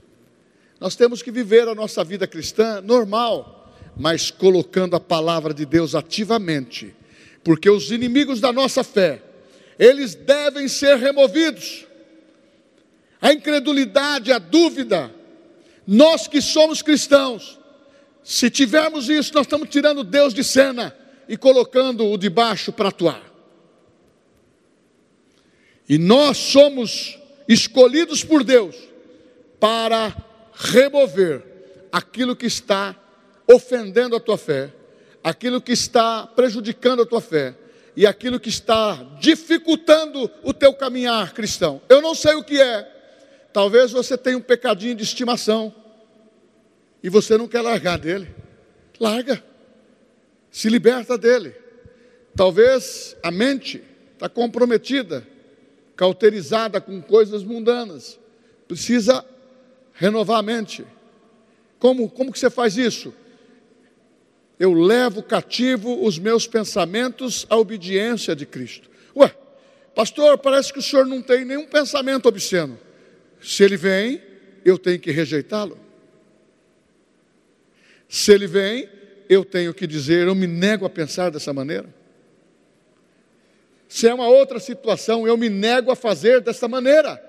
Nós 0.79 0.95
temos 0.95 1.23
que 1.23 1.31
viver 1.31 1.67
a 1.67 1.73
nossa 1.73 2.03
vida 2.03 2.27
cristã 2.27 2.81
normal, 2.81 3.73
mas 3.97 4.29
colocando 4.29 4.95
a 4.95 4.99
palavra 4.99 5.53
de 5.53 5.65
Deus 5.65 5.95
ativamente, 5.95 6.93
porque 7.43 7.69
os 7.69 7.89
inimigos 7.89 8.39
da 8.39 8.51
nossa 8.51 8.83
fé, 8.83 9.23
eles 9.79 10.13
devem 10.13 10.67
ser 10.67 10.97
removidos. 10.97 11.87
A 13.23 13.31
incredulidade, 13.31 14.33
a 14.33 14.37
dúvida, 14.37 15.09
nós 15.87 16.27
que 16.27 16.41
somos 16.41 16.81
cristãos, 16.81 17.57
se 18.21 18.49
tivermos 18.49 19.07
isso, 19.07 19.33
nós 19.33 19.45
estamos 19.45 19.69
tirando 19.69 20.03
Deus 20.03 20.33
de 20.33 20.43
cena 20.43 20.93
e 21.29 21.37
colocando 21.37 22.05
o 22.05 22.17
de 22.17 22.29
baixo 22.29 22.73
para 22.73 22.89
atuar. 22.89 23.23
E 25.87 25.97
nós 25.97 26.35
somos 26.35 27.17
escolhidos 27.47 28.25
por 28.25 28.43
Deus 28.43 28.75
para 29.57 30.13
remover 30.53 31.45
aquilo 31.93 32.35
que 32.35 32.45
está 32.45 32.93
ofendendo 33.49 34.17
a 34.17 34.19
tua 34.19 34.37
fé, 34.37 34.69
aquilo 35.23 35.61
que 35.61 35.71
está 35.71 36.27
prejudicando 36.27 37.03
a 37.03 37.05
tua 37.05 37.21
fé, 37.21 37.55
e 37.95 38.05
aquilo 38.05 38.37
que 38.37 38.49
está 38.49 38.95
dificultando 39.21 40.29
o 40.43 40.53
teu 40.53 40.73
caminhar 40.73 41.33
cristão. 41.33 41.81
Eu 41.87 42.01
não 42.01 42.13
sei 42.13 42.33
o 42.35 42.43
que 42.43 42.59
é. 42.59 42.89
Talvez 43.53 43.91
você 43.91 44.17
tenha 44.17 44.37
um 44.37 44.41
pecadinho 44.41 44.95
de 44.95 45.03
estimação 45.03 45.73
e 47.03 47.07
você 47.07 47.37
não 47.37 47.47
quer 47.47 47.61
largar 47.61 47.99
dele. 47.99 48.27
Larga. 48.99 49.43
Se 50.49 50.69
liberta 50.69 51.17
dele. 51.17 51.55
Talvez 52.35 53.15
a 53.21 53.29
mente 53.29 53.83
está 54.13 54.27
comprometida, 54.27 55.25
cauterizada 55.95 56.81
com 56.81 56.99
coisas 56.99 57.43
mundanas. 57.43 58.19
Precisa 58.67 59.23
renovar 59.93 60.39
a 60.39 60.43
mente. 60.43 60.83
Como, 61.77 62.09
como 62.09 62.31
que 62.31 62.39
você 62.39 62.49
faz 62.49 62.75
isso? 62.75 63.13
Eu 64.59 64.73
levo 64.73 65.21
cativo 65.21 66.03
os 66.03 66.17
meus 66.17 66.47
pensamentos 66.47 67.45
à 67.49 67.57
obediência 67.57 68.35
de 68.35 68.47
Cristo. 68.47 68.89
Ué, 69.15 69.35
pastor, 69.93 70.39
parece 70.39 70.73
que 70.73 70.79
o 70.79 70.81
senhor 70.81 71.05
não 71.05 71.21
tem 71.21 71.45
nenhum 71.45 71.67
pensamento 71.67 72.27
obsceno. 72.27 72.79
Se 73.43 73.63
ele 73.63 73.75
vem, 73.75 74.21
eu 74.63 74.77
tenho 74.77 74.99
que 74.99 75.11
rejeitá-lo. 75.11 75.77
Se 78.07 78.31
ele 78.31 78.47
vem, 78.47 78.89
eu 79.27 79.43
tenho 79.43 79.73
que 79.73 79.85
dizer, 79.85 80.27
eu 80.27 80.35
me 80.35 80.47
nego 80.47 80.85
a 80.85 80.89
pensar 80.89 81.29
dessa 81.29 81.51
maneira. 81.51 81.93
Se 83.89 84.07
é 84.07 84.13
uma 84.13 84.27
outra 84.27 84.59
situação, 84.59 85.27
eu 85.27 85.37
me 85.37 85.49
nego 85.49 85.91
a 85.91 85.95
fazer 85.95 86.41
dessa 86.41 86.67
maneira. 86.67 87.21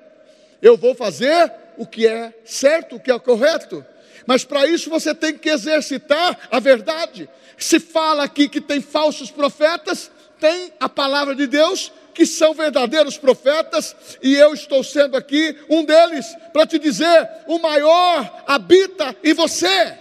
Eu 0.62 0.76
vou 0.76 0.94
fazer 0.94 1.52
o 1.76 1.86
que 1.86 2.06
é 2.06 2.32
certo, 2.44 2.96
o 2.96 3.00
que 3.00 3.10
é 3.10 3.18
correto. 3.18 3.84
Mas 4.26 4.44
para 4.44 4.66
isso 4.66 4.88
você 4.88 5.14
tem 5.14 5.36
que 5.36 5.48
exercitar 5.48 6.48
a 6.50 6.60
verdade. 6.60 7.28
Se 7.58 7.80
fala 7.80 8.24
aqui 8.24 8.48
que 8.48 8.60
tem 8.60 8.80
falsos 8.80 9.30
profetas, 9.30 10.10
tem 10.38 10.72
a 10.78 10.88
palavra 10.88 11.34
de 11.34 11.46
Deus 11.46 11.92
que 12.14 12.24
são 12.24 12.54
verdadeiros 12.54 13.18
profetas, 13.18 13.94
e 14.22 14.34
eu 14.34 14.54
estou 14.54 14.84
sendo 14.84 15.16
aqui 15.16 15.56
um 15.68 15.84
deles, 15.84 16.26
para 16.52 16.66
te 16.66 16.78
dizer: 16.78 17.28
o 17.46 17.58
maior 17.58 18.44
habita 18.46 19.14
em 19.22 19.34
você. 19.34 19.98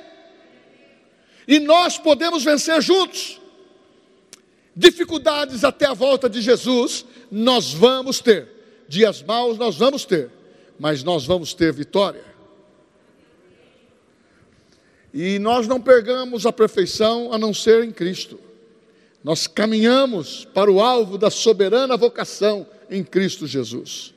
E 1.47 1.59
nós 1.59 1.97
podemos 1.97 2.43
vencer 2.43 2.81
juntos. 2.81 3.41
Dificuldades 4.75 5.63
até 5.63 5.85
a 5.85 5.93
volta 5.93 6.29
de 6.29 6.41
Jesus, 6.41 7.05
nós 7.31 7.73
vamos 7.73 8.19
ter. 8.19 8.47
Dias 8.87 9.21
maus 9.21 9.57
nós 9.57 9.75
vamos 9.75 10.05
ter, 10.05 10.29
mas 10.79 11.03
nós 11.03 11.25
vamos 11.25 11.53
ter 11.53 11.73
vitória. 11.73 12.23
E 15.13 15.37
nós 15.37 15.67
não 15.67 15.79
pegamos 15.79 16.45
a 16.45 16.51
perfeição 16.51 17.31
a 17.31 17.37
não 17.37 17.53
ser 17.53 17.83
em 17.83 17.91
Cristo. 17.91 18.39
Nós 19.23 19.47
caminhamos 19.47 20.45
para 20.53 20.69
o 20.69 20.81
alvo 20.81 21.17
da 21.17 21.29
soberana 21.29 21.95
vocação 21.95 22.67
em 22.89 23.03
Cristo 23.03 23.47
Jesus. 23.47 24.13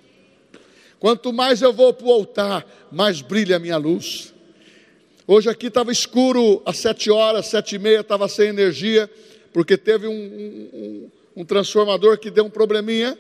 Quanto 0.98 1.32
mais 1.32 1.62
eu 1.62 1.72
vou 1.72 1.92
para 1.94 2.06
o 2.06 2.12
altar, 2.12 2.66
mais 2.90 3.20
brilha 3.20 3.56
a 3.56 3.60
minha 3.60 3.76
luz. 3.76 4.34
Hoje 5.26 5.48
aqui 5.48 5.68
estava 5.68 5.92
escuro 5.92 6.60
às 6.64 6.78
sete 6.78 7.10
horas, 7.10 7.46
sete 7.46 7.76
e 7.76 7.78
meia, 7.78 8.00
estava 8.00 8.26
sem 8.28 8.48
energia, 8.48 9.08
porque 9.52 9.76
teve 9.76 10.08
um, 10.08 10.12
um, 10.12 11.10
um 11.36 11.44
transformador 11.44 12.18
que 12.18 12.30
deu 12.30 12.44
um 12.44 12.50
probleminha 12.50 13.16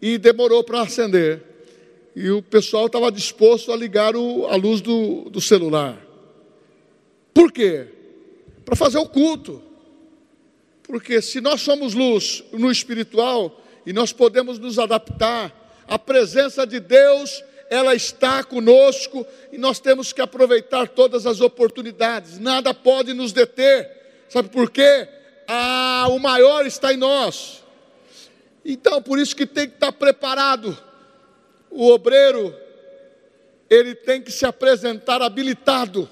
e 0.00 0.16
demorou 0.16 0.64
para 0.64 0.80
acender. 0.80 1.42
E 2.16 2.30
o 2.30 2.42
pessoal 2.42 2.86
estava 2.86 3.12
disposto 3.12 3.70
a 3.70 3.76
ligar 3.76 4.16
o, 4.16 4.46
a 4.46 4.56
luz 4.56 4.80
do, 4.80 5.28
do 5.28 5.40
celular. 5.40 5.98
Por 7.34 7.52
quê? 7.52 7.86
Para 8.64 8.76
fazer 8.76 8.98
o 8.98 9.06
culto. 9.06 9.62
Porque 10.92 11.22
se 11.22 11.40
nós 11.40 11.62
somos 11.62 11.94
luz 11.94 12.44
no 12.52 12.70
espiritual 12.70 13.58
e 13.86 13.94
nós 13.94 14.12
podemos 14.12 14.58
nos 14.58 14.78
adaptar, 14.78 15.50
a 15.88 15.98
presença 15.98 16.66
de 16.66 16.78
Deus 16.80 17.42
ela 17.70 17.94
está 17.94 18.44
conosco 18.44 19.26
e 19.50 19.56
nós 19.56 19.80
temos 19.80 20.12
que 20.12 20.20
aproveitar 20.20 20.86
todas 20.86 21.24
as 21.24 21.40
oportunidades, 21.40 22.38
nada 22.38 22.74
pode 22.74 23.14
nos 23.14 23.32
deter, 23.32 23.90
sabe 24.28 24.50
por 24.50 24.70
quê? 24.70 25.08
Ah, 25.48 26.08
o 26.10 26.18
maior 26.18 26.66
está 26.66 26.92
em 26.92 26.98
nós, 26.98 27.64
então 28.62 29.00
por 29.00 29.18
isso 29.18 29.34
que 29.34 29.46
tem 29.46 29.66
que 29.66 29.76
estar 29.76 29.92
preparado, 29.92 30.76
o 31.70 31.88
obreiro, 31.88 32.54
ele 33.70 33.94
tem 33.94 34.20
que 34.20 34.30
se 34.30 34.44
apresentar 34.44 35.22
habilitado, 35.22 36.06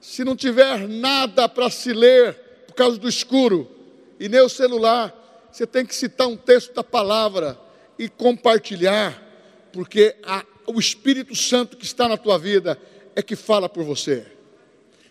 se 0.00 0.22
não 0.22 0.36
tiver 0.36 0.86
nada 0.86 1.48
para 1.48 1.68
se 1.68 1.92
ler, 1.92 2.34
por 2.68 2.74
causa 2.74 2.96
do 2.96 3.08
escuro, 3.08 3.81
e 4.22 4.28
nem 4.28 4.40
o 4.40 4.48
celular, 4.48 5.12
você 5.50 5.66
tem 5.66 5.84
que 5.84 5.92
citar 5.92 6.28
um 6.28 6.36
texto 6.36 6.72
da 6.72 6.84
palavra 6.84 7.58
e 7.98 8.08
compartilhar, 8.08 9.20
porque 9.72 10.14
a, 10.22 10.44
o 10.64 10.78
Espírito 10.78 11.34
Santo 11.34 11.76
que 11.76 11.84
está 11.84 12.06
na 12.06 12.16
tua 12.16 12.38
vida 12.38 12.78
é 13.16 13.20
que 13.20 13.34
fala 13.34 13.68
por 13.68 13.82
você. 13.82 14.24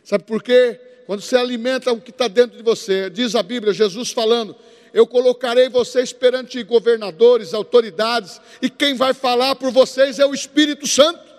Sabe 0.01 0.23
por 0.23 0.41
quê? 0.41 0.79
Quando 1.05 1.19
você 1.19 1.35
alimenta 1.35 1.91
o 1.91 1.99
que 1.99 2.09
está 2.09 2.29
dentro 2.29 2.55
de 2.55 2.63
você, 2.63 3.09
diz 3.09 3.35
a 3.35 3.43
Bíblia, 3.43 3.73
Jesus 3.73 4.11
falando: 4.11 4.55
Eu 4.93 5.05
colocarei 5.05 5.67
vocês 5.67 6.13
perante 6.13 6.63
governadores, 6.63 7.53
autoridades, 7.53 8.39
e 8.61 8.69
quem 8.69 8.93
vai 8.95 9.13
falar 9.13 9.55
por 9.55 9.71
vocês 9.71 10.19
é 10.19 10.25
o 10.25 10.33
Espírito 10.33 10.87
Santo. 10.87 11.30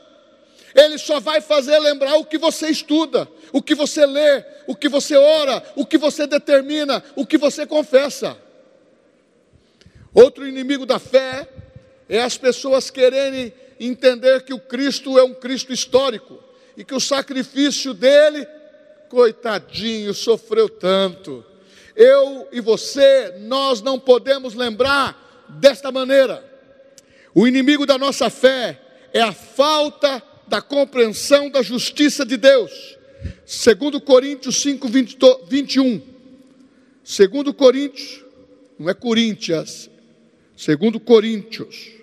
Ele 0.74 0.96
só 0.98 1.20
vai 1.20 1.40
fazer 1.40 1.78
lembrar 1.78 2.16
o 2.16 2.24
que 2.24 2.38
você 2.38 2.68
estuda, 2.68 3.28
o 3.52 3.62
que 3.62 3.74
você 3.74 4.06
lê, 4.06 4.44
o 4.66 4.74
que 4.74 4.88
você 4.88 5.16
ora, 5.16 5.62
o 5.76 5.84
que 5.84 5.98
você 5.98 6.26
determina, 6.26 7.02
o 7.14 7.26
que 7.26 7.36
você 7.36 7.66
confessa. 7.66 8.36
Outro 10.14 10.46
inimigo 10.46 10.86
da 10.86 10.98
fé 10.98 11.48
é 12.08 12.20
as 12.22 12.36
pessoas 12.36 12.90
quererem 12.90 13.52
entender 13.78 14.42
que 14.42 14.54
o 14.54 14.58
Cristo 14.58 15.18
é 15.18 15.22
um 15.22 15.34
Cristo 15.34 15.72
histórico 15.72 16.38
e 16.76 16.84
que 16.84 16.94
o 16.94 17.00
sacrifício 17.00 17.92
dele, 17.92 18.46
coitadinho, 19.08 20.14
sofreu 20.14 20.68
tanto. 20.68 21.44
Eu 21.94 22.48
e 22.52 22.60
você, 22.60 23.34
nós 23.40 23.82
não 23.82 23.98
podemos 23.98 24.54
lembrar 24.54 25.46
desta 25.48 25.92
maneira. 25.92 26.42
O 27.34 27.46
inimigo 27.46 27.84
da 27.84 27.98
nossa 27.98 28.30
fé 28.30 28.80
é 29.12 29.20
a 29.20 29.32
falta 29.32 30.22
da 30.52 30.60
compreensão 30.60 31.48
da 31.48 31.62
justiça 31.62 32.26
de 32.26 32.36
Deus. 32.36 32.98
Segundo 33.46 33.98
Coríntios 33.98 34.60
5, 34.60 34.86
20, 34.86 35.18
21. 35.48 36.02
Segundo 37.02 37.54
Coríntios, 37.54 38.22
não 38.78 38.90
é 38.90 38.94
Coríntias, 38.94 39.88
segundo 40.54 41.00
Coríntios 41.00 42.02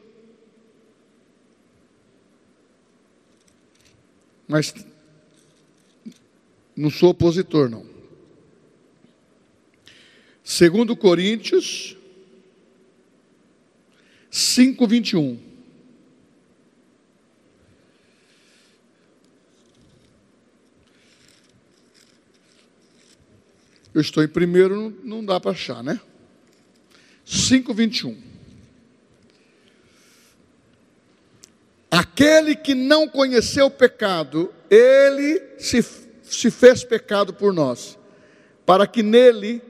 mas 4.49 4.73
não 6.75 6.89
sou 6.89 7.11
opositor, 7.11 7.69
não. 7.69 7.85
Segundo 10.43 10.97
Coríntios 10.97 11.95
5, 14.31 14.87
21. 14.87 15.48
Eu 23.93 24.01
estou 24.01 24.23
em 24.23 24.27
primeiro, 24.27 24.95
não 25.03 25.25
dá 25.25 25.39
para 25.39 25.51
achar, 25.51 25.83
né? 25.83 25.99
5, 27.25 27.73
21. 27.73 28.17
Aquele 31.89 32.55
que 32.55 32.75
não 32.75 33.07
conheceu 33.07 33.65
o 33.65 33.71
pecado, 33.71 34.53
ele 34.69 35.41
se, 35.57 35.83
se 36.23 36.51
fez 36.51 36.83
pecado 36.83 37.33
por 37.33 37.51
nós, 37.51 37.97
para 38.65 38.85
que 38.85 39.01
nele 39.01 39.61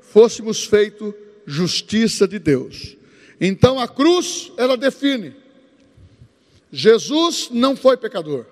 fôssemos 0.00 0.64
feito 0.64 1.14
justiça 1.44 2.26
de 2.28 2.38
Deus. 2.38 2.96
Então 3.40 3.80
a 3.80 3.88
cruz, 3.88 4.52
ela 4.56 4.76
define: 4.76 5.34
Jesus 6.70 7.48
não 7.50 7.76
foi 7.76 7.96
pecador, 7.96 8.46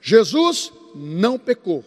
Jesus 0.00 0.72
não 0.94 1.38
pecou, 1.38 1.84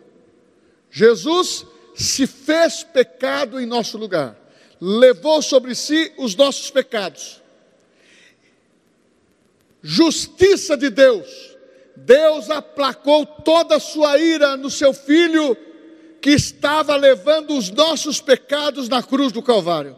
Jesus 0.89 1.65
se 1.97 2.27
fez 2.27 2.83
pecado 2.83 3.59
em 3.59 3.65
nosso 3.65 3.97
lugar, 3.97 4.37
levou 4.79 5.41
sobre 5.41 5.73
si 5.75 6.13
os 6.17 6.35
nossos 6.35 6.69
pecados 6.69 7.41
justiça 9.87 10.75
de 10.75 10.89
Deus. 10.89 11.55
Deus 11.95 12.49
aplacou 12.49 13.25
toda 13.25 13.77
a 13.77 13.79
sua 13.79 14.17
ira 14.17 14.57
no 14.57 14.69
seu 14.69 14.93
filho 14.93 15.55
que 16.21 16.31
estava 16.31 16.95
levando 16.97 17.57
os 17.57 17.69
nossos 17.69 18.19
pecados 18.19 18.89
na 18.89 19.01
cruz 19.01 19.31
do 19.31 19.41
Calvário. 19.41 19.95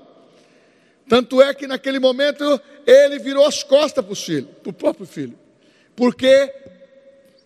Tanto 1.07 1.41
é 1.41 1.53
que 1.55 1.65
naquele 1.65 1.97
momento 1.97 2.61
ele 2.85 3.17
virou 3.17 3.45
as 3.45 3.63
costas 3.63 4.05
para 4.05 4.13
o 4.13 4.15
filho, 4.15 4.47
para 4.61 4.69
o 4.69 4.73
próprio 4.73 5.07
filho, 5.07 5.37
porque 5.95 6.53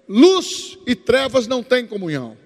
luz 0.08 0.78
e 0.86 0.96
trevas 0.96 1.48
não 1.48 1.64
têm 1.64 1.88
comunhão. 1.88 2.38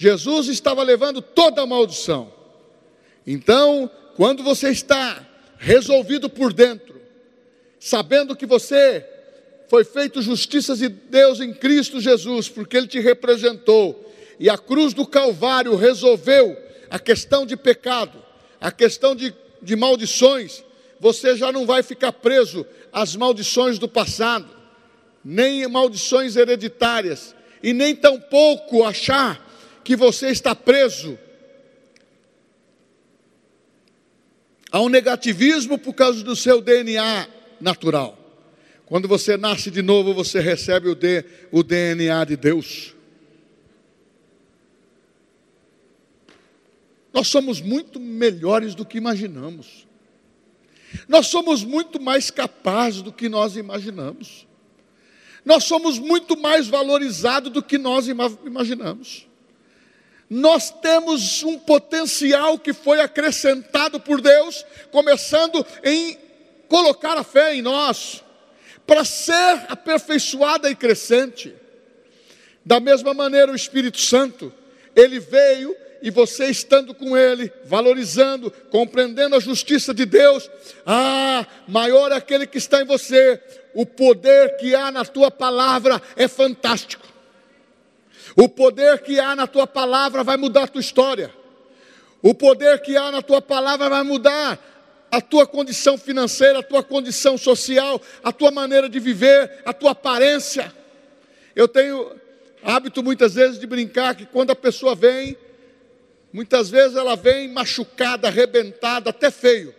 Jesus 0.00 0.48
estava 0.48 0.82
levando 0.82 1.20
toda 1.20 1.60
a 1.60 1.66
maldição. 1.66 2.32
Então 3.26 3.90
quando 4.16 4.42
você 4.42 4.70
está 4.70 5.22
resolvido 5.58 6.30
por 6.30 6.54
dentro, 6.54 6.98
sabendo 7.78 8.34
que 8.34 8.46
você 8.46 9.06
foi 9.68 9.84
feito 9.84 10.22
justiça 10.22 10.74
de 10.74 10.88
Deus 10.88 11.38
em 11.38 11.52
Cristo 11.52 12.00
Jesus, 12.00 12.48
porque 12.48 12.78
Ele 12.78 12.86
te 12.86 12.98
representou, 12.98 14.10
e 14.38 14.48
a 14.48 14.56
cruz 14.56 14.94
do 14.94 15.06
Calvário 15.06 15.76
resolveu 15.76 16.56
a 16.88 16.98
questão 16.98 17.44
de 17.44 17.54
pecado, 17.54 18.24
a 18.58 18.72
questão 18.72 19.14
de, 19.14 19.34
de 19.60 19.76
maldições, 19.76 20.64
você 20.98 21.36
já 21.36 21.52
não 21.52 21.66
vai 21.66 21.82
ficar 21.82 22.12
preso 22.12 22.64
às 22.90 23.14
maldições 23.14 23.78
do 23.78 23.86
passado, 23.86 24.48
nem 25.22 25.68
maldições 25.68 26.36
hereditárias, 26.36 27.34
e 27.62 27.74
nem 27.74 27.94
tampouco 27.94 28.82
achar 28.82 29.49
que 29.84 29.96
você 29.96 30.28
está 30.28 30.54
preso 30.54 31.18
ao 34.70 34.88
negativismo 34.88 35.78
por 35.78 35.94
causa 35.94 36.22
do 36.22 36.36
seu 36.36 36.60
DNA 36.60 37.28
natural. 37.60 38.16
Quando 38.86 39.06
você 39.06 39.36
nasce 39.36 39.70
de 39.70 39.82
novo, 39.82 40.12
você 40.12 40.40
recebe 40.40 40.88
o, 40.88 40.94
D, 40.94 41.24
o 41.52 41.62
DNA 41.62 42.24
de 42.24 42.36
Deus. 42.36 42.94
Nós 47.12 47.28
somos 47.28 47.60
muito 47.60 48.00
melhores 48.00 48.74
do 48.74 48.84
que 48.84 48.98
imaginamos. 48.98 49.86
Nós 51.08 51.26
somos 51.28 51.64
muito 51.64 52.00
mais 52.00 52.30
capazes 52.30 53.02
do 53.02 53.12
que 53.12 53.28
nós 53.28 53.56
imaginamos. 53.56 54.46
Nós 55.44 55.64
somos 55.64 55.98
muito 55.98 56.36
mais 56.36 56.66
valorizados 56.68 57.50
do 57.52 57.62
que 57.62 57.78
nós 57.78 58.06
imaginamos. 58.08 59.29
Nós 60.30 60.70
temos 60.70 61.42
um 61.42 61.58
potencial 61.58 62.56
que 62.56 62.72
foi 62.72 63.00
acrescentado 63.00 63.98
por 63.98 64.20
Deus, 64.20 64.64
começando 64.92 65.66
em 65.82 66.16
colocar 66.68 67.18
a 67.18 67.24
fé 67.24 67.52
em 67.56 67.60
nós, 67.60 68.22
para 68.86 69.04
ser 69.04 69.66
aperfeiçoada 69.68 70.70
e 70.70 70.76
crescente. 70.76 71.52
Da 72.64 72.78
mesma 72.78 73.12
maneira, 73.12 73.50
o 73.50 73.56
Espírito 73.56 74.00
Santo, 74.00 74.54
ele 74.94 75.18
veio 75.18 75.74
e 76.02 76.10
você 76.10 76.46
estando 76.46 76.94
com 76.94 77.16
Ele, 77.16 77.52
valorizando, 77.64 78.50
compreendendo 78.70 79.36
a 79.36 79.40
justiça 79.40 79.92
de 79.92 80.06
Deus, 80.06 80.50
ah, 80.86 81.46
maior 81.68 82.12
é 82.12 82.16
aquele 82.16 82.46
que 82.46 82.58
está 82.58 82.80
em 82.80 82.86
você, 82.86 83.40
o 83.74 83.84
poder 83.84 84.56
que 84.56 84.74
há 84.74 84.90
na 84.90 85.04
tua 85.04 85.30
palavra 85.30 86.00
é 86.16 86.26
fantástico. 86.26 87.09
O 88.36 88.48
poder 88.48 89.02
que 89.02 89.18
há 89.18 89.34
na 89.34 89.46
tua 89.46 89.66
palavra 89.66 90.22
vai 90.24 90.36
mudar 90.36 90.64
a 90.64 90.68
tua 90.68 90.80
história. 90.80 91.34
O 92.22 92.34
poder 92.34 92.80
que 92.82 92.96
há 92.96 93.10
na 93.10 93.22
tua 93.22 93.40
palavra 93.40 93.88
vai 93.88 94.02
mudar 94.02 94.58
a 95.10 95.20
tua 95.20 95.46
condição 95.46 95.98
financeira, 95.98 96.60
a 96.60 96.62
tua 96.62 96.82
condição 96.82 97.36
social, 97.36 98.00
a 98.22 98.32
tua 98.32 98.50
maneira 98.50 98.88
de 98.88 99.00
viver, 99.00 99.62
a 99.64 99.72
tua 99.72 99.92
aparência. 99.92 100.72
Eu 101.56 101.66
tenho 101.66 102.12
hábito 102.62 103.02
muitas 103.02 103.34
vezes 103.34 103.58
de 103.58 103.66
brincar 103.66 104.14
que 104.14 104.26
quando 104.26 104.50
a 104.50 104.56
pessoa 104.56 104.94
vem 104.94 105.36
Muitas 106.32 106.70
vezes 106.70 106.96
ela 106.96 107.16
vem 107.16 107.48
machucada, 107.48 108.28
arrebentada, 108.28 109.10
até 109.10 109.30
feio. 109.30 109.74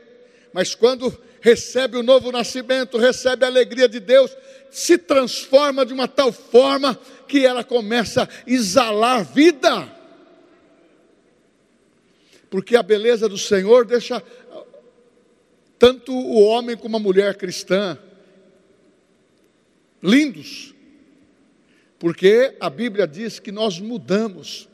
Mas 0.54 0.76
quando 0.76 1.18
recebe 1.40 1.98
o 1.98 2.04
novo 2.04 2.32
nascimento, 2.32 2.98
recebe 2.98 3.46
a 3.46 3.48
alegria 3.48 3.88
de 3.88 4.00
Deus, 4.00 4.36
se 4.70 4.98
transforma 4.98 5.86
de 5.86 5.94
uma 5.94 6.08
tal 6.08 6.32
forma 6.32 7.00
que 7.32 7.46
ela 7.46 7.64
começa 7.64 8.24
a 8.24 8.30
exalar 8.46 9.24
vida. 9.24 9.90
Porque 12.50 12.76
a 12.76 12.84
beleza 12.84 13.30
do 13.30 13.38
Senhor 13.38 13.86
deixa 13.86 14.22
tanto 15.80 16.12
o 16.14 16.42
homem 16.42 16.76
como 16.76 16.98
a 16.98 17.00
mulher 17.00 17.38
cristã 17.38 17.98
lindos. 20.04 20.76
Porque 21.98 22.58
a 22.60 22.70
Bíblia 22.70 23.08
diz 23.08 23.40
que 23.40 23.52
nós 23.52 23.80
mudamos 23.80 24.70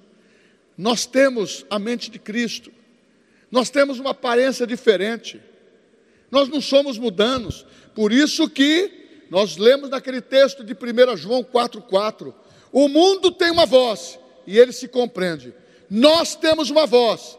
nós 0.78 1.08
temos 1.08 1.66
a 1.70 1.80
mente 1.80 2.12
de 2.12 2.20
Cristo, 2.20 2.72
nós 3.50 3.70
temos 3.70 4.00
uma 4.00 4.12
aparência 4.12 4.68
diferente, 4.68 5.42
nós 6.30 6.48
não 6.48 6.62
somos 6.62 7.00
mudanos, 7.00 7.66
por 7.96 8.12
isso 8.12 8.48
que 8.48 9.26
nós 9.30 9.58
lemos 9.58 9.90
naquele 9.90 10.22
texto 10.22 10.64
de 10.64 10.74
1 10.74 11.18
João 11.18 11.44
4,4: 11.44 12.34
o 12.72 12.88
mundo 12.88 13.32
tem 13.32 13.52
uma 13.52 13.66
voz 13.66 14.20
e 14.46 14.58
ele 14.58 14.72
se 14.72 14.88
compreende, 14.88 15.54
nós 15.90 16.36
temos 16.36 16.70
uma 16.70 16.86
voz, 16.86 17.38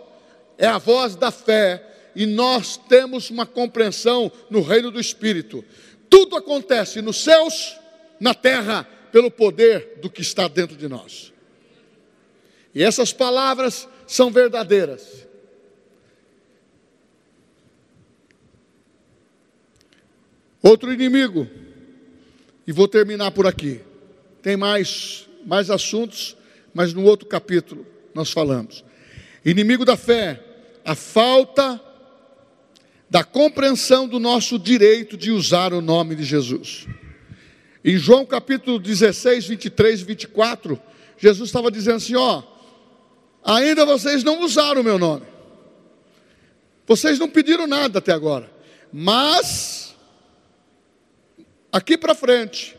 é 0.56 0.66
a 0.66 0.78
voz 0.78 1.16
da 1.16 1.30
fé, 1.30 1.84
e 2.14 2.26
nós 2.26 2.76
temos 2.76 3.30
uma 3.30 3.46
compreensão 3.46 4.30
no 4.50 4.60
reino 4.60 4.90
do 4.90 4.98
Espírito. 4.98 5.64
Tudo 6.10 6.36
acontece 6.36 7.00
nos 7.00 7.22
céus, 7.22 7.78
na 8.18 8.34
terra, 8.34 8.82
pelo 9.12 9.30
poder 9.30 9.98
do 10.02 10.10
que 10.10 10.20
está 10.20 10.48
dentro 10.48 10.76
de 10.76 10.88
nós. 10.88 11.32
E 12.74 12.82
essas 12.82 13.12
palavras 13.12 13.88
são 14.06 14.30
verdadeiras. 14.30 15.26
Outro 20.60 20.92
inimigo, 20.92 21.48
e 22.66 22.72
vou 22.72 22.88
terminar 22.88 23.30
por 23.30 23.46
aqui. 23.46 23.80
Tem 24.42 24.56
mais, 24.56 25.28
mais 25.44 25.70
assuntos, 25.70 26.36
mas 26.72 26.92
no 26.92 27.04
outro 27.04 27.26
capítulo 27.26 27.86
nós 28.14 28.30
falamos. 28.30 28.84
Inimigo 29.44 29.84
da 29.84 29.96
fé, 29.96 30.42
a 30.84 30.94
falta 30.94 31.80
da 33.10 33.24
compreensão 33.24 34.06
do 34.06 34.18
nosso 34.18 34.58
direito 34.58 35.16
de 35.16 35.30
usar 35.30 35.72
o 35.72 35.80
nome 35.80 36.14
de 36.14 36.24
Jesus. 36.24 36.86
Em 37.84 37.96
João 37.96 38.26
capítulo 38.26 38.78
16, 38.78 39.46
23 39.46 40.00
e 40.00 40.04
24, 40.04 40.82
Jesus 41.16 41.48
estava 41.48 41.70
dizendo 41.70 41.96
assim: 41.96 42.16
ó, 42.16 42.42
ainda 43.42 43.84
vocês 43.84 44.22
não 44.22 44.42
usaram 44.42 44.80
o 44.80 44.84
meu 44.84 44.98
nome. 44.98 45.26
Vocês 46.86 47.18
não 47.18 47.28
pediram 47.28 47.66
nada 47.66 47.98
até 47.98 48.12
agora. 48.12 48.50
Mas, 48.90 49.94
aqui 51.70 51.98
para 51.98 52.14
frente, 52.14 52.77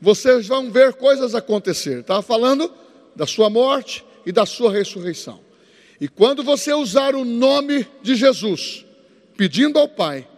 vocês 0.00 0.46
vão 0.46 0.70
ver 0.70 0.94
coisas 0.94 1.34
acontecer. 1.34 2.00
Estava 2.00 2.22
falando 2.22 2.72
da 3.14 3.26
sua 3.26 3.48
morte 3.48 4.04
e 4.24 4.32
da 4.32 4.44
sua 4.44 4.70
ressurreição. 4.72 5.40
E 6.00 6.08
quando 6.08 6.42
você 6.42 6.72
usar 6.74 7.14
o 7.14 7.24
nome 7.24 7.86
de 8.02 8.14
Jesus, 8.14 8.84
pedindo 9.36 9.78
ao 9.78 9.88
Pai, 9.88 10.28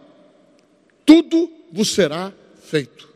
tudo 1.05 1.51
vos 1.71 1.93
será 1.93 2.31
feito. 2.61 3.09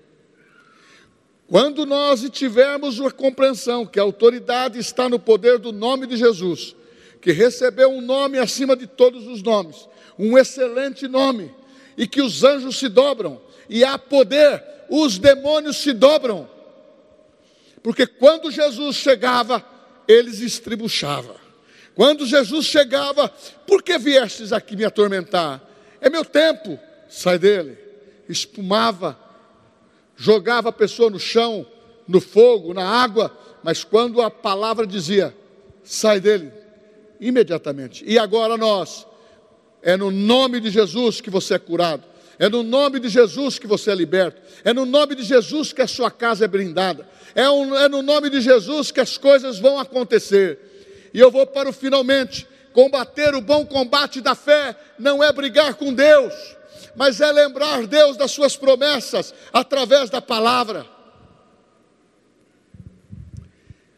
Quando 1.48 1.86
nós 1.86 2.28
tivermos 2.32 3.00
a 3.00 3.12
compreensão 3.12 3.86
que 3.86 4.00
a 4.00 4.04
autoridade 4.04 4.80
está 4.80 5.08
no 5.08 5.20
poder 5.20 5.60
do 5.60 5.72
nome 5.72 6.08
de 6.08 6.18
Jesus, 6.18 6.76
que 7.22 7.32
recebeu 7.32 7.90
um 7.90 8.02
nome 8.02 8.40
acima 8.40 8.76
de 8.76 8.88
todos 8.88 9.28
os 9.28 9.42
nomes, 9.42 9.88
um 10.18 10.38
excelente 10.38 11.08
nome, 11.08 11.54
e 11.96 12.08
que 12.08 12.22
os 12.22 12.44
anjos 12.44 12.80
se 12.80 12.90
dobram, 12.90 13.40
e 13.70 13.84
há 13.84 13.98
poder, 13.98 14.64
os 14.90 15.18
demônios 15.18 15.78
se 15.78 15.94
dobram, 15.94 16.50
porque 17.82 18.08
quando 18.08 18.52
Jesus 18.52 18.96
chegava, 18.96 19.64
eles 20.08 20.40
estribuchavam. 20.40 21.36
Quando 21.96 22.26
Jesus 22.26 22.66
chegava, 22.66 23.30
por 23.68 23.84
que 23.84 23.98
viestes 23.98 24.52
aqui 24.52 24.76
me 24.76 24.86
atormentar? 24.86 25.62
É 26.02 26.10
meu 26.10 26.26
tempo, 26.26 26.80
sai 27.08 27.38
dele. 27.38 27.78
Espumava 28.28 29.20
jogava 30.16 30.70
a 30.70 30.74
pessoa 30.74 31.10
no 31.10 31.20
chão, 31.20 31.66
no 32.08 32.22
fogo, 32.22 32.74
na 32.74 32.86
água, 32.86 33.36
mas 33.64 33.84
quando 33.84 34.22
a 34.22 34.30
palavra 34.30 34.86
dizia, 34.86 35.36
sai 35.84 36.20
dele, 36.20 36.52
imediatamente. 37.20 38.04
E 38.06 38.20
agora 38.20 38.58
nós, 38.58 39.08
é 39.82 39.98
no 39.98 40.12
nome 40.12 40.60
de 40.60 40.70
Jesus 40.70 41.22
que 41.22 41.30
você 41.30 41.56
é 41.56 41.60
curado, 41.60 42.04
é 42.40 42.50
no 42.50 42.64
nome 42.64 43.00
de 43.00 43.10
Jesus 43.10 43.60
que 43.60 43.68
você 43.68 43.92
é 43.92 43.96
liberto, 43.96 44.42
é 44.64 44.74
no 44.74 44.86
nome 44.86 45.16
de 45.16 45.24
Jesus 45.24 45.72
que 45.72 45.82
a 45.82 45.88
sua 45.88 46.10
casa 46.10 46.46
é 46.46 46.48
brindada, 46.48 47.08
é, 47.36 47.50
um, 47.50 47.76
é 47.76 47.88
no 47.88 48.02
nome 48.02 48.30
de 48.30 48.42
Jesus 48.42 48.92
que 48.92 49.00
as 49.00 49.18
coisas 49.18 49.60
vão 49.60 49.80
acontecer. 49.80 50.60
E 51.14 51.20
eu 51.20 51.30
vou 51.30 51.46
para 51.46 51.70
o 51.70 51.74
finalmente. 51.74 52.48
Combater 52.74 53.36
o 53.36 53.42
bom 53.42 53.64
combate 53.66 54.20
da 54.20 54.34
fé 54.34 54.76
não 54.98 55.24
é 55.24 55.32
brigar 55.32 55.76
com 55.76 55.94
Deus, 55.94 56.34
mas 56.96 57.22
é 57.22 57.32
lembrar 57.32 57.86
Deus 57.86 58.18
das 58.18 58.32
suas 58.32 58.58
promessas 58.58 59.32
através 59.54 60.10
da 60.10 60.20
palavra. 60.20 60.84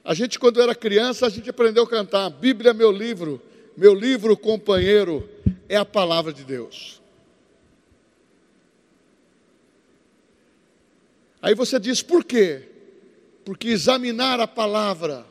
A 0.03 0.13
gente, 0.13 0.37
quando 0.37 0.61
era 0.61 0.75
criança, 0.75 1.25
a 1.25 1.29
gente 1.29 1.49
aprendeu 1.49 1.83
a 1.83 1.89
cantar: 1.89 2.29
Bíblia 2.29 2.71
é 2.71 2.73
meu 2.73 2.91
livro, 2.91 3.41
meu 3.77 3.93
livro 3.93 4.35
companheiro 4.35 5.27
é 5.69 5.77
a 5.77 5.85
palavra 5.85 6.33
de 6.33 6.43
Deus. 6.43 7.01
Aí 11.45 11.53
você 11.53 11.79
diz: 11.79 12.01
por 12.01 12.23
quê? 12.23 12.63
Porque 13.45 13.67
examinar 13.67 14.39
a 14.39 14.47
palavra 14.47 15.23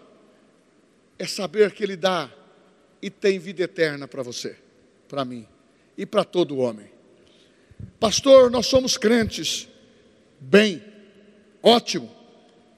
é 1.18 1.26
saber 1.26 1.72
que 1.72 1.82
Ele 1.82 1.96
dá 1.96 2.32
e 3.02 3.10
tem 3.10 3.36
vida 3.40 3.64
eterna 3.64 4.06
para 4.06 4.22
você, 4.22 4.56
para 5.08 5.24
mim. 5.24 5.44
e 5.98 6.06
para 6.06 6.24
todo 6.24 6.58
homem. 6.58 6.88
Pastor, 7.98 8.48
nós 8.48 8.66
somos 8.66 8.96
crentes. 8.96 9.68
Bem, 10.40 10.82
ótimo, 11.60 12.08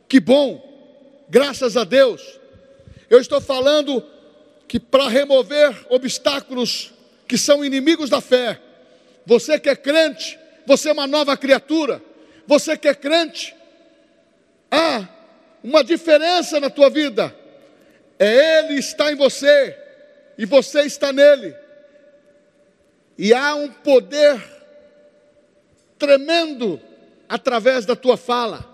que 0.09 0.19
bom, 0.19 1.27
graças 1.29 1.77
a 1.77 1.85
Deus. 1.85 2.41
Eu 3.09 3.21
estou 3.21 3.41
falando 3.41 4.03
que 4.67 4.81
para 4.81 5.09
remover 5.09 5.87
obstáculos 5.91 6.93
que 7.29 7.37
são 7.37 7.63
inimigos 7.63 8.09
da 8.09 8.23
fé, 8.23 8.61
você 9.27 9.61
que 9.61 9.69
é 9.69 9.77
crente, 9.77 10.39
você 10.67 10.89
é 10.89 10.93
uma 10.93 11.07
nova 11.07 11.37
criatura, 11.37 12.03
você 12.47 12.77
que 12.77 12.89
é 12.89 12.95
crente, 12.95 13.55
há 14.71 15.09
uma 15.63 15.83
diferença 15.83 16.61
na 16.61 16.71
tua 16.71 16.89
vida, 16.89 17.35
é 18.19 18.61
Ele 18.61 18.79
está 18.79 19.13
em 19.13 19.17
você 19.17 19.77
e 20.39 20.47
você 20.47 20.83
está 20.83 21.13
nele, 21.13 21.55
e 23.19 23.33
há 23.33 23.55
um 23.55 23.71
poder 23.71 24.43
tremendo 25.99 26.81
através 27.29 27.87
da 27.87 27.97
tua 27.97 28.17
fala. 28.17 28.65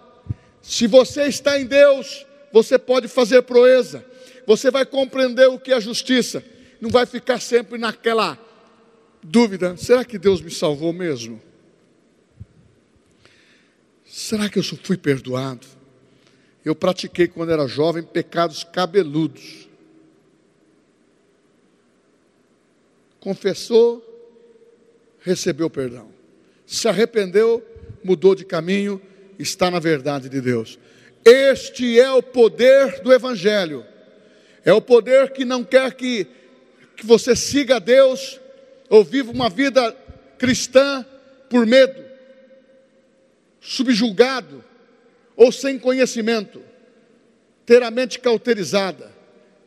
Se 0.61 0.87
você 0.87 1.25
está 1.25 1.59
em 1.59 1.65
Deus, 1.65 2.27
você 2.53 2.79
pode 2.79 3.09
fazer 3.09 3.43
proeza, 3.43 4.05
você 4.47 4.71
vai 4.71 4.85
compreender 4.85 5.49
o 5.49 5.59
que 5.59 5.73
é 5.73 5.81
justiça, 5.81 6.43
não 6.81 6.91
vai 6.91 7.07
ficar 7.07 7.41
sempre 7.41 7.79
naquela 7.79 8.39
dúvida: 9.23 9.77
será 9.77 10.05
que 10.05 10.19
Deus 10.19 10.41
me 10.41 10.51
salvou 10.51 10.93
mesmo? 10.93 11.41
Será 14.13 14.47
que 14.47 14.59
eu 14.59 14.63
fui 14.63 14.99
perdoado? 14.99 15.67
Eu 16.63 16.75
pratiquei 16.75 17.27
quando 17.27 17.51
era 17.51 17.67
jovem 17.67 18.03
pecados 18.03 18.63
cabeludos. 18.63 19.67
Confessou, 23.19 24.05
recebeu 25.19 25.71
perdão. 25.71 26.11
Se 26.67 26.87
arrependeu, 26.89 27.67
mudou 28.05 28.35
de 28.35 28.45
caminho, 28.45 29.01
está 29.39 29.71
na 29.71 29.79
verdade 29.79 30.29
de 30.29 30.43
Deus. 30.43 30.79
Este 31.25 31.99
é 31.99 32.13
o 32.13 32.23
poder 32.23 33.01
do 33.01 33.15
Evangelho. 33.15 33.83
É 34.63 34.75
o 34.75 34.83
poder 34.83 35.33
que 35.33 35.47
não 35.47 35.65
quer 35.65 35.95
que, 35.95 36.27
que 36.99 37.07
você 37.07 37.35
siga 37.35 37.77
a 37.77 37.79
Deus 37.79 38.39
ou 38.91 39.03
viva 39.03 39.33
uma 39.33 39.49
vida 39.49 39.97
cristã 40.37 41.03
por 41.49 41.67
medo, 41.67 42.12
subjulgado 43.63 44.63
ou 45.37 45.53
sem 45.53 45.79
conhecimento, 45.79 46.61
ter 47.65 47.83
a 47.83 47.91
mente 47.91 48.19
cauterizada. 48.19 49.11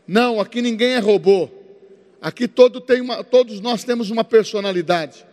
Não, 0.05 0.39
aqui 0.39 0.61
ninguém 0.61 0.93
é 0.93 0.99
robô. 0.99 1.49
Aqui 2.21 2.47
todo 2.47 2.81
tem 2.81 3.01
uma, 3.01 3.23
todos 3.23 3.61
nós 3.61 3.83
temos 3.83 4.11
uma 4.11 4.23
personalidade. 4.23 5.25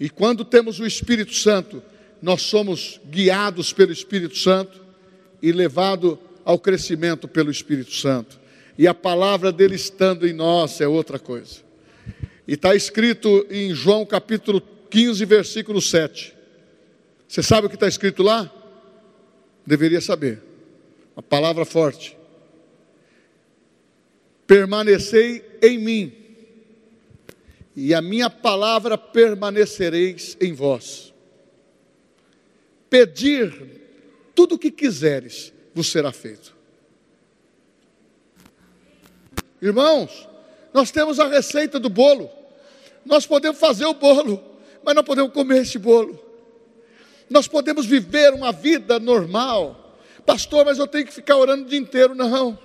E 0.00 0.08
quando 0.08 0.44
temos 0.44 0.80
o 0.80 0.86
Espírito 0.86 1.34
Santo, 1.34 1.82
nós 2.22 2.42
somos 2.42 3.00
guiados 3.08 3.72
pelo 3.72 3.92
Espírito 3.92 4.36
Santo 4.36 4.80
e 5.42 5.52
levados 5.52 6.18
ao 6.44 6.58
crescimento 6.58 7.28
pelo 7.28 7.50
Espírito 7.50 7.92
Santo. 7.92 8.40
E 8.78 8.86
a 8.86 8.94
palavra 8.94 9.52
dele 9.52 9.74
estando 9.74 10.26
em 10.26 10.32
nós 10.32 10.80
é 10.80 10.88
outra 10.88 11.18
coisa. 11.18 11.60
E 12.48 12.54
está 12.54 12.74
escrito 12.74 13.46
em 13.50 13.74
João 13.74 14.06
capítulo 14.06 14.60
15, 14.90 15.24
versículo 15.24 15.82
7. 15.82 16.35
Você 17.28 17.42
sabe 17.42 17.66
o 17.66 17.70
que 17.70 17.76
está 17.76 17.88
escrito 17.88 18.22
lá? 18.22 18.50
Deveria 19.66 20.00
saber. 20.00 20.42
Uma 21.16 21.22
palavra 21.22 21.64
forte. 21.64 22.16
Permanecei 24.46 25.58
em 25.60 25.78
mim, 25.78 26.12
e 27.74 27.92
a 27.92 28.00
minha 28.00 28.30
palavra 28.30 28.96
permanecereis 28.96 30.36
em 30.40 30.52
vós 30.52 31.12
pedir 32.88 33.52
tudo 34.34 34.54
o 34.54 34.58
que 34.58 34.70
quiseres, 34.70 35.52
vos 35.74 35.90
será 35.90 36.12
feito. 36.12 36.54
Irmãos, 39.60 40.28
nós 40.72 40.90
temos 40.90 41.18
a 41.18 41.28
receita 41.28 41.78
do 41.78 41.88
bolo. 41.88 42.30
Nós 43.04 43.26
podemos 43.26 43.58
fazer 43.58 43.86
o 43.86 43.94
bolo, 43.94 44.42
mas 44.84 44.94
não 44.94 45.04
podemos 45.04 45.32
comer 45.32 45.62
esse 45.62 45.78
bolo. 45.78 46.22
Nós 47.28 47.48
podemos 47.48 47.86
viver 47.86 48.32
uma 48.32 48.52
vida 48.52 48.98
normal. 48.98 49.98
Pastor, 50.24 50.64
mas 50.64 50.78
eu 50.78 50.86
tenho 50.86 51.06
que 51.06 51.12
ficar 51.12 51.36
orando 51.36 51.64
o 51.64 51.68
dia 51.68 51.78
inteiro. 51.78 52.14
Não. 52.14 52.58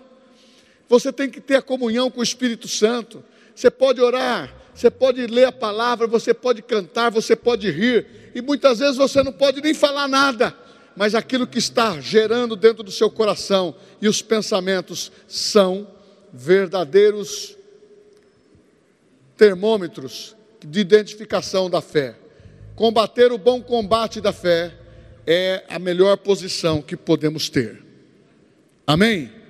Você 0.88 1.12
tem 1.12 1.30
que 1.30 1.40
ter 1.40 1.56
a 1.56 1.62
comunhão 1.62 2.12
com 2.12 2.20
o 2.20 2.24
Espírito 2.24 2.68
Santo. 2.68 3.24
Você 3.56 3.70
pode 3.70 4.02
orar, 4.02 4.54
você 4.74 4.90
pode 4.90 5.26
ler 5.28 5.46
a 5.46 5.52
palavra, 5.52 6.08
você 6.08 6.34
pode 6.34 6.62
cantar, 6.62 7.12
você 7.12 7.36
pode 7.36 7.70
rir, 7.70 8.32
e 8.34 8.42
muitas 8.42 8.80
vezes 8.80 8.98
você 8.98 9.22
não 9.22 9.32
pode 9.32 9.62
nem 9.62 9.74
falar 9.74 10.08
nada, 10.08 10.56
mas 10.96 11.14
aquilo 11.14 11.46
que 11.46 11.60
está 11.60 12.00
gerando 12.00 12.56
dentro 12.56 12.84
do 12.84 12.92
seu 12.92 13.10
coração 13.10 13.76
e 14.02 14.08
os 14.08 14.22
pensamentos 14.22 15.12
são 15.28 15.88
verdadeiros 16.34 17.58
termômetros 19.36 20.36
de 20.66 20.80
identificação 20.80 21.70
da 21.70 21.82
fé. 21.82 22.16
Combater 22.76 23.32
o 23.32 23.38
bom 23.38 23.62
combate 23.62 24.20
da 24.22 24.34
fé 24.34 24.74
é 25.26 25.64
a 25.70 25.78
melhor 25.78 26.18
posição 26.18 26.82
que 26.82 26.96
podemos 26.96 27.50
ter. 27.50 27.84
Amém? 28.86 29.41